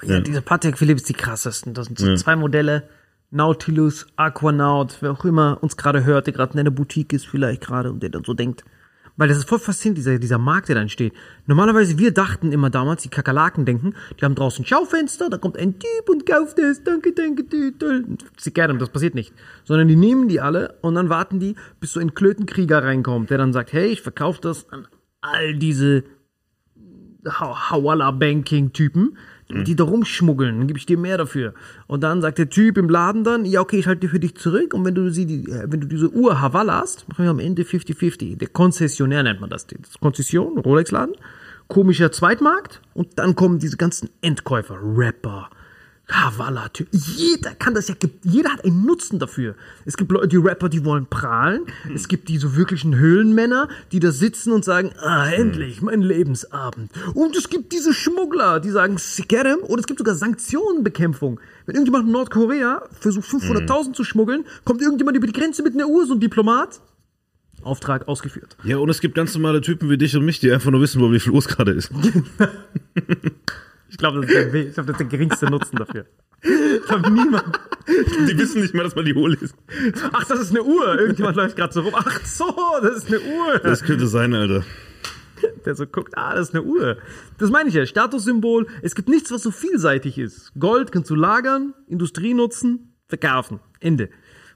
[0.03, 1.73] Ja, diese Patek ist die krassesten.
[1.73, 2.83] Das sind so zwei Modelle.
[3.31, 7.63] Nautilus, Aquanaut, wer auch immer uns gerade hört, der gerade in einer Boutique ist vielleicht
[7.63, 8.65] gerade und der dann so denkt.
[9.19, 11.15] Weil das ist voll faszinierend, dieser, dieser Markt, der da entsteht.
[11.47, 15.79] Normalerweise, wir dachten immer damals, die Kakerlaken denken, die haben draußen Schaufenster, da kommt ein
[15.79, 17.45] Typ und kauft es, danke, danke,
[17.79, 18.05] toll.
[18.37, 19.33] Sie gerne, das passiert nicht.
[19.65, 23.39] Sondern die nehmen die alle und dann warten die, bis so ein Klötenkrieger reinkommt, der
[23.39, 24.87] dann sagt, hey, ich verkaufe das an
[25.23, 26.05] all diese
[27.27, 27.71] Ha-
[29.49, 31.55] Hawala-Banking-Typen, die da rumschmuggeln, dann gebe ich dir mehr dafür.
[31.87, 34.37] Und dann sagt der Typ im Laden dann, ja, okay, ich halte die für dich
[34.37, 37.31] zurück und wenn du sie, die, äh, wenn du diese Uhr Havala hast, machen wir
[37.31, 38.39] am Ende 50-50.
[38.39, 39.67] Der Konzessionär nennt man das.
[39.67, 41.15] Das Konzession, Rolex-Laden,
[41.69, 45.51] komischer Zweitmarkt und dann kommen diese ganzen Endkäufer, Rapper,
[46.09, 46.89] Havala, Typ.
[46.93, 49.57] Jeder kann das ja, jeder hat einen Nutzen dafür.
[49.85, 51.63] Es gibt Leute, die Rapper, die wollen prahlen.
[51.93, 56.93] Es gibt die so wirklichen Höhlenmänner, die da sitzen und sagen, ah, endlich, mein Lebensabend.
[57.15, 59.59] Und es gibt diese Schmuggler, die sagen, Sikerem.
[59.59, 61.41] Und es gibt sogar Sanktionenbekämpfung.
[61.67, 65.89] Wenn irgendjemand in Nordkorea versucht, 500.000 zu schmuggeln, kommt irgendjemand über die Grenze mit einer
[65.89, 66.81] Uhr, so ein Diplomat.
[67.63, 68.57] Auftrag ausgeführt.
[68.63, 71.01] Ja, und es gibt ganz normale Typen wie dich und mich, die einfach nur wissen
[71.01, 71.91] wollen, wie viel Uhr es gerade ist.
[73.97, 76.05] Ich glaube, das, ist der ich glaube, das ist der geringste Nutzen dafür.
[76.43, 77.59] Ich glaube, niemand.
[77.89, 79.55] Die wissen nicht mal, dass man die Uhr liest.
[80.13, 81.01] Ach, das ist eine Uhr.
[81.01, 81.95] Irgendjemand läuft gerade so rum.
[81.97, 83.59] Ach so, das ist eine Uhr.
[83.61, 84.65] Das könnte sein, Alter.
[85.65, 86.99] der so guckt, ah, das ist eine Uhr.
[87.39, 88.67] Das meine ich ja, Statussymbol.
[88.83, 90.53] Es gibt nichts, was so vielseitig ist.
[90.59, 93.61] Gold kannst du lagern, Industrie nutzen, verkaufen.
[93.81, 94.11] Ende.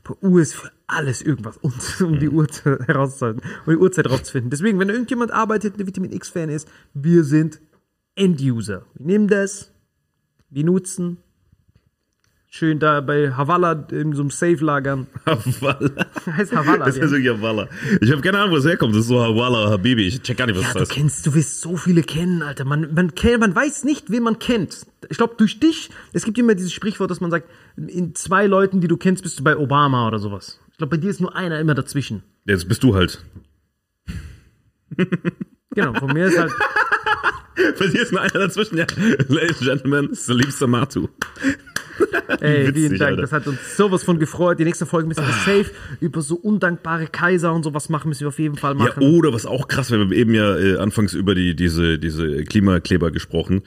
[0.05, 4.11] Aber Uhr ist für alles irgendwas, um, um die Uhr zu, herauszuhalten, um die Uhrzeit
[4.11, 4.51] rauszufinden.
[4.51, 7.59] Deswegen, wenn irgendjemand arbeitet, der Vitamin X-Fan ist, wir sind
[8.21, 8.85] End-User.
[8.95, 9.73] Wir nehmen das,
[10.51, 11.19] wir nutzen,
[12.53, 15.07] schön da bei Havala in so einem Safe lagern.
[15.27, 16.07] Havala.
[16.37, 16.85] Heißt Havala.
[16.87, 17.69] Das ist wirklich Havala.
[18.01, 18.93] Ich habe keine Ahnung, wo es herkommt.
[18.95, 20.07] Das ist so Havala, Habibi.
[20.09, 20.99] Ich check gar nicht, was Ja, du das heißt.
[20.99, 22.65] kennst, du wirst so viele kennen, Alter.
[22.65, 24.85] Man, man, kennt, man weiß nicht, wen man kennt.
[25.09, 28.81] Ich glaube, durch dich, es gibt immer dieses Sprichwort, dass man sagt, in zwei Leuten,
[28.81, 30.59] die du kennst, bist du bei Obama oder sowas.
[30.73, 32.23] Ich glaube, bei dir ist nur einer immer dazwischen.
[32.47, 33.25] Jetzt bist du halt.
[35.75, 36.51] Genau, von mir ist halt,
[37.79, 38.87] Bei dir ist nur einer dazwischen, ja.
[39.29, 41.09] Ladies and Gentlemen, Salim Samatu.
[42.41, 43.11] ey, witzig, vielen Dank.
[43.11, 43.23] Alter.
[43.23, 44.59] Das hat uns sowas von gefreut.
[44.59, 48.29] Die nächste Folge müssen wir safe über so undankbare Kaiser und sowas machen, müssen wir
[48.29, 49.03] auf jeden Fall Ja, machen.
[49.03, 53.11] oder was auch krass, wir haben eben ja äh, anfangs über die, diese, diese Klimakleber
[53.11, 53.63] gesprochen.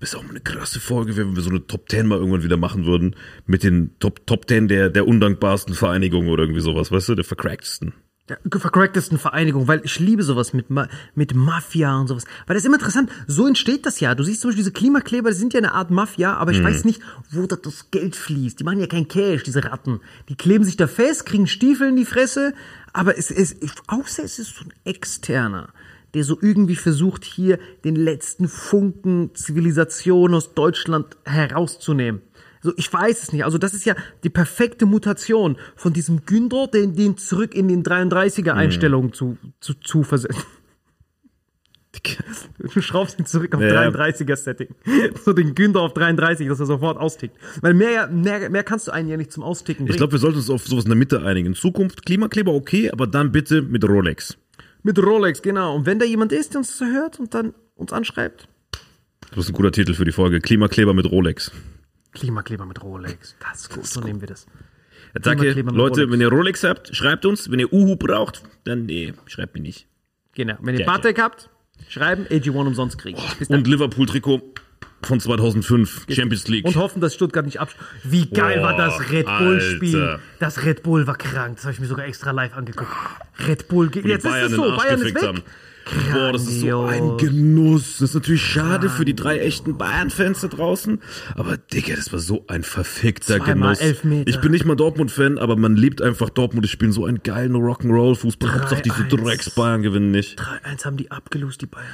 [0.00, 2.44] Das ist auch mal eine krasse Folge, wenn wir so eine Top 10 mal irgendwann
[2.44, 3.16] wieder machen würden.
[3.46, 7.24] Mit den Top, Top 10 der, der undankbarsten Vereinigungen oder irgendwie sowas, weißt du, der
[7.24, 7.94] vercracktesten.
[8.28, 12.24] Der verkorrektesten Vereinigung, weil ich liebe sowas mit, Ma mit Mafia und sowas.
[12.46, 14.14] Weil das ist immer interessant, so entsteht das ja.
[14.14, 16.84] Du siehst zum Beispiel diese Klimakleber, die sind ja eine Art Mafia, aber ich weiß
[16.84, 17.00] nicht,
[17.30, 18.60] wo da das Geld fließt.
[18.60, 20.00] Die machen ja kein Cash, diese Ratten.
[20.28, 22.54] Die kleben sich da fest, kriegen Stiefel in die Fresse,
[22.92, 23.56] aber es ist,
[23.86, 25.68] außer es ist so ein externer,
[26.14, 32.22] der so irgendwie versucht, hier den letzten Funken Zivilisation aus Deutschland herauszunehmen.
[32.68, 33.44] Also ich weiß es nicht.
[33.44, 33.94] Also das ist ja
[34.24, 39.72] die perfekte Mutation von diesem Günther, den, den zurück in den 33er Einstellungen zu, zu,
[39.72, 40.42] zu versetzen.
[42.58, 43.88] Du schraubst ihn zurück auf Ja, ja.
[43.88, 44.68] 33er Setting.
[45.24, 47.36] So den Günther auf 33, dass er sofort austickt.
[47.62, 49.94] Weil mehr, mehr, mehr kannst du einen ja nicht zum Austicken bringen.
[49.94, 51.46] Ich glaube, wir sollten uns auf sowas in der Mitte einigen.
[51.48, 54.36] In Zukunft Klimakleber okay, aber dann bitte mit Rolex.
[54.82, 55.74] Mit Rolex, genau.
[55.74, 58.46] Und wenn da jemand ist, der uns das hört und dann uns anschreibt,
[59.30, 60.40] Das ist ein guter Titel für die Folge.
[60.40, 61.50] Klimakleber mit Rolex.
[62.18, 63.34] Klimakleber mit Rolex.
[63.40, 64.46] Das ist gut, so nehmen wir das.
[65.14, 66.12] Danke, Klimakleber mit Leute, Rolex.
[66.12, 67.50] wenn ihr Rolex habt, schreibt uns.
[67.50, 69.86] Wenn ihr Uhu braucht, dann nee, schreibt mir nicht.
[70.34, 70.54] Genau.
[70.60, 71.48] Wenn ihr Ja, Bartek habt,
[71.88, 73.18] schreiben, AG1 umsonst kriegen.
[73.48, 73.58] Dann.
[73.58, 74.42] Und Liverpool-Trikot
[75.02, 76.64] von 2005, Champions League.
[76.66, 77.76] Und hoffen, dass Stuttgart nicht absch...
[78.02, 80.18] Wie geil war das Red Bull-Spiel?
[80.40, 81.56] Das Red Bull war krank.
[81.56, 82.90] Das habe ich mir sogar extra live angeguckt.
[83.46, 83.88] Red Bull...
[83.90, 84.76] ge- Jetzt ist Bayern es den so.
[84.76, 85.22] Bayern ist weg.
[85.22, 85.42] haben.
[86.12, 87.16] Boah, das ist so ein.
[87.16, 87.98] Genuss.
[87.98, 91.00] Das ist natürlich schade für die drei echten Bayern-Fans da draußen.
[91.34, 93.80] Aber Digga, das war so ein verfickter Zweimal Genuss.
[93.80, 94.30] Elfmeter.
[94.30, 96.64] Ich bin nicht mal Dortmund-Fan, aber man liebt einfach Dortmund.
[96.64, 98.54] Die spielen so einen geilen Rock'n'Roll-Fußball.
[98.54, 99.24] Hauptsache diese 3-1.
[99.24, 100.40] Drecks-Bayern gewinnen nicht.
[100.40, 101.86] 3-1 haben die abgelost, die Bayern.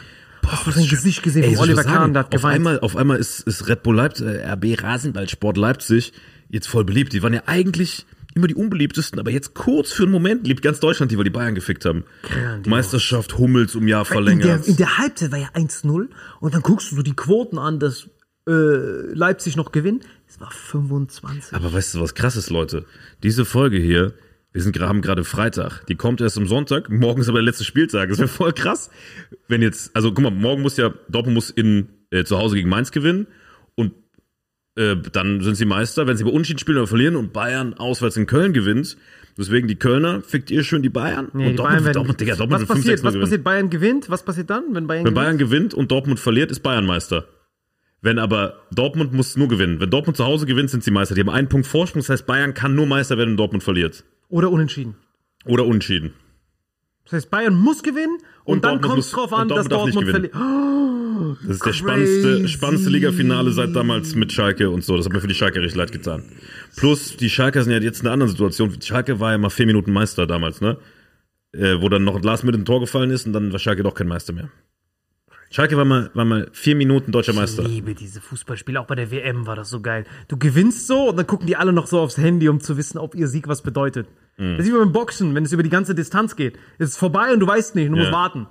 [0.47, 1.85] Hast du sein Gesicht gesehen Ey, Oliver?
[1.85, 2.13] Kahn?
[2.13, 2.57] Der hat auf geweint.
[2.57, 6.13] einmal, auf einmal ist, ist Red Bull Leipzig, äh, RB Rasenballsport Leipzig
[6.51, 7.13] jetzt voll beliebt.
[7.13, 10.81] Die waren ja eigentlich immer die unbeliebtesten, aber jetzt kurz für einen Moment liebt ganz
[10.81, 12.05] Deutschland die, weil die Bayern gefickt haben.
[12.23, 12.71] Grandios.
[12.71, 14.69] Meisterschaft Hummels um Jahr in, der, verlängert.
[14.69, 16.09] in der Halbzeit war ja 1-0
[16.41, 18.09] und dann guckst du so die Quoten an, dass
[18.47, 20.05] äh, Leipzig noch gewinnt.
[20.29, 21.55] Es war 25.
[21.55, 22.85] Aber weißt du, was krass ist, Leute?
[23.23, 24.15] Diese Folge hier,
[24.53, 25.85] wir sind, haben gerade Freitag.
[25.87, 26.91] Die kommt erst am Sonntag.
[26.91, 28.09] Morgen ist aber der letzte Spieltag.
[28.09, 28.91] Das wäre voll krass.
[29.49, 32.69] Wenn jetzt, also guck mal, morgen muss ja, Dortmund muss in, äh, zu Hause gegen
[32.69, 33.27] Mainz gewinnen.
[34.77, 36.07] Äh, dann sind sie Meister.
[36.07, 38.97] Wenn sie bei Unentschieden spielen oder verlieren und Bayern auswärts in Köln gewinnt,
[39.39, 41.29] deswegen die Kölner, fickt ihr schön die Bayern.
[41.33, 42.99] Nee, und die Dortmund, Bayern Dortmund, Digga, Dortmund was 5, passiert?
[42.99, 43.45] 6 Was passiert?
[43.45, 44.11] Bayern gewinnt.
[44.11, 45.15] Was passiert dann, wenn Bayern Wenn gewinnt?
[45.15, 47.27] Bayern gewinnt und Dortmund verliert, ist Bayern Meister.
[48.01, 49.81] Wenn aber Dortmund muss nur gewinnen.
[49.81, 51.15] Wenn Dortmund zu Hause gewinnt, sind sie Meister.
[51.15, 52.03] Die haben einen Punkt Vorsprung.
[52.03, 54.05] Das heißt, Bayern kann nur Meister werden, wenn Dortmund verliert.
[54.29, 54.97] Oder unentschieden.
[55.47, 56.13] Oder unentschieden.
[57.05, 60.15] Das heißt, Bayern muss gewinnen und, Und dann kommt es drauf an, dass Dortmund nicht
[60.15, 61.39] Dortmund verliert.
[61.43, 61.79] Das ist der Crazy.
[61.79, 64.97] spannendste, spannendste Ligafinale seit damals mit Schalke und so.
[64.97, 66.25] Das hat mir für die Schalke richtig leid getan.
[66.77, 68.77] Plus, die Schalker sind ja jetzt in einer anderen Situation.
[68.83, 70.77] Schalke war ja mal vier Minuten Meister damals, ne?
[71.53, 73.83] Äh, wo dann noch ein Glas mit ein Tor gefallen ist und dann war Schalke
[73.83, 74.51] doch kein Meister mehr.
[75.51, 77.63] Schalke war mal, war mal vier Minuten deutscher Meister.
[77.63, 78.81] Ich liebe diese Fußballspiele.
[78.81, 80.05] Auch bei der WM war das so geil.
[80.27, 82.99] Du gewinnst so und dann gucken die alle noch so aufs Handy, um zu wissen,
[82.99, 84.09] ob ihr Sieg was bedeutet.
[84.37, 84.57] Mhm.
[84.57, 86.59] Das ist wie beim Boxen, wenn es über die ganze Distanz geht.
[86.79, 88.13] Es ist vorbei und du weißt nicht, du musst Ja.
[88.13, 88.47] warten.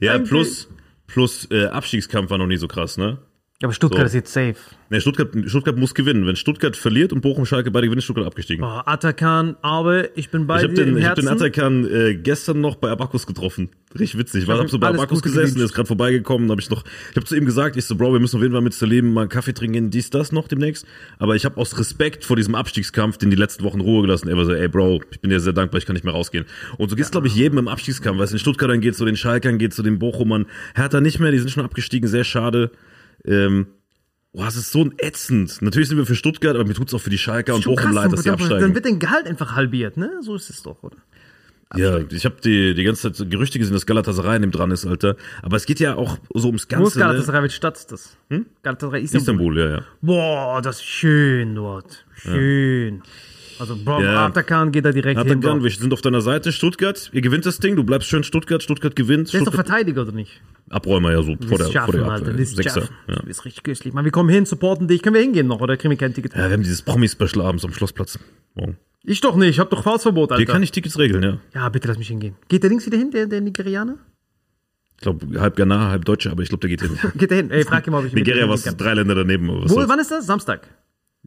[0.00, 0.68] Ja, Eigentlich- plus,
[1.06, 3.18] plus äh, Abstiegskampf war noch nie so krass, ne?
[3.62, 4.06] Aber Stuttgart So.
[4.06, 4.56] ist jetzt safe.
[4.90, 6.26] Ne, Stuttgart, Stuttgart muss gewinnen.
[6.26, 8.62] Wenn Stuttgart verliert und Bochum Schalke beide gewinnen, ist Stuttgart abgestiegen.
[8.62, 11.28] Boah, Atakan, aber ich bin bei Ich habe dir den, ich hab den.
[11.28, 13.70] Atakan äh, gestern noch bei Abakus getroffen.
[13.98, 14.42] Richtig witzig.
[14.42, 16.50] Ich war, hab hab so bei Abakus gesessen, der ist gerade vorbeigekommen.
[16.50, 18.54] Hab ich noch, ich habe zu ihm gesagt, ich so, Bro, wir müssen auf jeden
[18.54, 20.84] Fall mit Salim mal einen Kaffee trinken, gehen, dies, das noch demnächst.
[21.20, 24.28] Aber ich habe aus Respekt vor diesem Abstiegskampf den die letzten Wochen Ruhe gelassen.
[24.28, 26.44] Er war so, ey Bro, ich bin dir sehr dankbar, ich kann nicht mehr rausgehen.
[26.76, 28.18] Und so geht's, glaube ich, jedem im Abstiegskampf.
[28.18, 30.46] Weil es den Stuttgartern geht, so den Schalkern geht, so den Bochumern.
[30.74, 32.72] Hertha nicht mehr, die sind schon abgestiegen, sehr schade.
[33.26, 33.66] Ähm,
[34.34, 35.62] Boah, es ist so ätzend.
[35.62, 38.12] Natürlich sind wir für Stuttgart, aber mir tut's auch für die Schalker und Bochum leid,
[38.12, 38.74] dass sie dann, dann absteigen.
[38.74, 40.10] wird dein Gehalt einfach halbiert, ne?
[40.22, 40.96] So ist es doch, oder?
[41.76, 45.16] Ja, ich habe die, die ganze Zeit Gerüchte gesehen, dass Galatasaray neben dran ist, Alter.
[45.42, 46.98] Aber es geht ja auch so ums Wo ist Ganze.
[46.98, 47.04] Ne?
[47.04, 47.42] Galatasaray?
[47.42, 48.16] Welche Stadt ist das?
[48.28, 48.46] Hm?
[48.62, 49.20] Galatasaray Istanbul.
[49.20, 49.82] Istanbul, ja, ja.
[50.02, 52.04] Boah, das ist schön dort.
[52.14, 53.02] Schön.
[53.58, 54.26] Also, Bro, Ja.
[54.26, 55.30] Atakan geht da direkt hin.
[55.38, 56.52] Atakan, wir sind auf deiner Seite.
[56.52, 59.32] Stuttgart, ihr gewinnt das Ding, du bleibst schön Stuttgart, Stuttgart gewinnt.
[59.32, 60.40] Der ist doch Verteidiger, oder nicht?
[60.70, 62.30] Abräumer, ja, so vor der, Wirst vor schaffen, der Alter.
[62.30, 62.46] Abwehr.
[62.46, 62.80] Sechser.
[62.82, 62.96] schaffen.
[63.08, 63.16] Ja.
[63.16, 63.94] Du bist richtig köstlich.
[63.94, 65.02] Mann, wir kommen hin, supporten dich.
[65.02, 66.32] Können wir hingehen noch, oder kriegen wir kein Ticket?
[66.34, 68.18] ja, wir haben dieses Promi-Special abends am Schlossplatz.
[68.54, 68.76] Morgen.
[69.06, 70.38] Ich doch nicht, ich hab doch Faustverbot, Alter.
[70.38, 71.38] Hier kann ich Tickets regeln, ja.
[71.54, 72.36] ja, bitte lass mich hingehen.
[72.48, 73.98] Geht der links wieder hin, der, der Nigerianer?
[74.96, 77.02] Ich glaube, halb Ghana, halb Deutsche, aber ich glaube, der geht nicht.
[77.18, 77.50] Geht der hin?
[77.50, 79.48] Ey, frag ihn mal, ob ich Nigeria war drei Länder daneben.
[79.62, 80.24] Was Wo, wann ist das?
[80.26, 80.66] Samstag.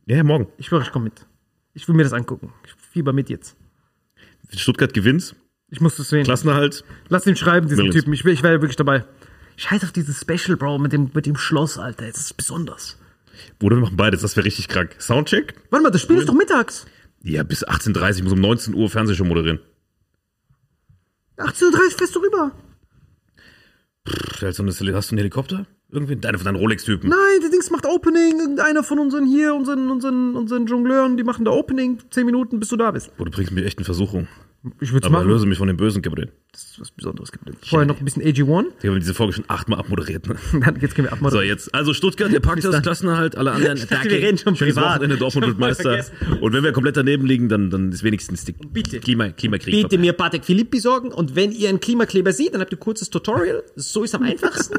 [0.08, 0.48] Ja, ja, morgen.
[0.58, 1.26] Ich schwöre, ich komme mit.
[1.78, 2.52] Ich will mir das angucken.
[2.66, 3.56] Ich fieber mit jetzt.
[4.50, 5.36] Stuttgart gewinnt,
[5.70, 6.24] Ich muss das sehen.
[6.24, 6.84] Klassenerhalt.
[7.08, 7.92] Lass ihn schreiben, diesen.
[7.92, 8.12] Typen.
[8.14, 9.06] Ich, ich wäre wirklich dabei.
[9.58, 12.08] Scheiß auf dieses Special, Bro, mit dem, mit dem Schloss, Alter.
[12.08, 12.98] Das ist besonders.
[13.60, 14.96] Bruder, wir machen beides, das wäre richtig krank.
[15.00, 15.54] Soundcheck?
[15.70, 16.88] Warte mal, das Spiel ist doch mittags.
[17.22, 19.60] Ja, bis 18.30 Uhr, ich muss um 19 Uhr Fernsehshow moderieren.
[21.38, 22.52] 18.30 Uhr fährst du rüber.
[24.10, 25.68] Pff, hast du einen Helikopter?
[25.90, 26.16] Irgendwie?
[26.18, 27.10] Deine von deinen Rolex-Typen.
[27.10, 28.40] Nein, der Dings macht Opening.
[28.40, 32.00] Irgendeiner von unseren hier, unseren, unseren, unseren Jongleuren, die machen da Opening.
[32.12, 33.16] Zehn Minuten, bis du da bist.
[33.18, 34.28] Boah, du bringst mich echt in Versuchung.
[34.82, 35.30] Ich würde es Aber machen.
[35.30, 36.30] löse mich von dem bösen Gabriel.
[36.52, 37.56] Das ist was Besonderes, Gabriel.
[37.64, 38.66] Vorher noch ein bisschen AG1.
[38.82, 40.28] Wir haben diese Folge schon achtmal abmoderiert.
[40.28, 40.36] Ne?
[40.82, 41.48] Jetzt können wir So, abmoderieren.
[41.58, 43.78] jetzt, also Stuttgart, der packt das Klassenerhalt, alle anderen.
[43.78, 44.96] dachte, wir reden schon Schönes privat.
[44.96, 46.04] Wochenende, Dortmund wird Meister.
[46.42, 49.00] Und wenn wir komplett daneben liegen, dann, dann ist wenigstens die Bitte.
[49.00, 49.98] Klima, Klimakrieg Bitte vorbei.
[50.00, 53.10] mir Patek Philippe besorgen und wenn ihr einen Klimakleber seht, dann habt ihr ein kurzes
[53.10, 53.64] Tutorial.
[53.78, 54.76] So ist am einfachsten.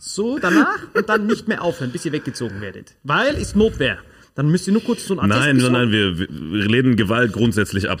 [0.00, 2.94] So danach und dann nicht mehr aufhören, bis ihr weggezogen werdet.
[3.04, 3.98] Weil ist Notwehr.
[4.34, 7.32] Dann müsst ihr nur kurz so einen Attest Nein, nein, nein, wir, wir lehnen Gewalt
[7.32, 8.00] grundsätzlich ab.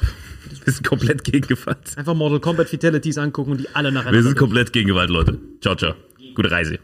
[0.64, 1.96] Wir sind komplett gegen Gewalt.
[1.96, 4.18] Einfach Mortal Kombat Fatalities angucken und die alle nacheinander.
[4.18, 5.38] Wir sind komplett gegen Gewalt, Leute.
[5.60, 5.94] Ciao, ciao.
[6.34, 6.78] Gute Reise.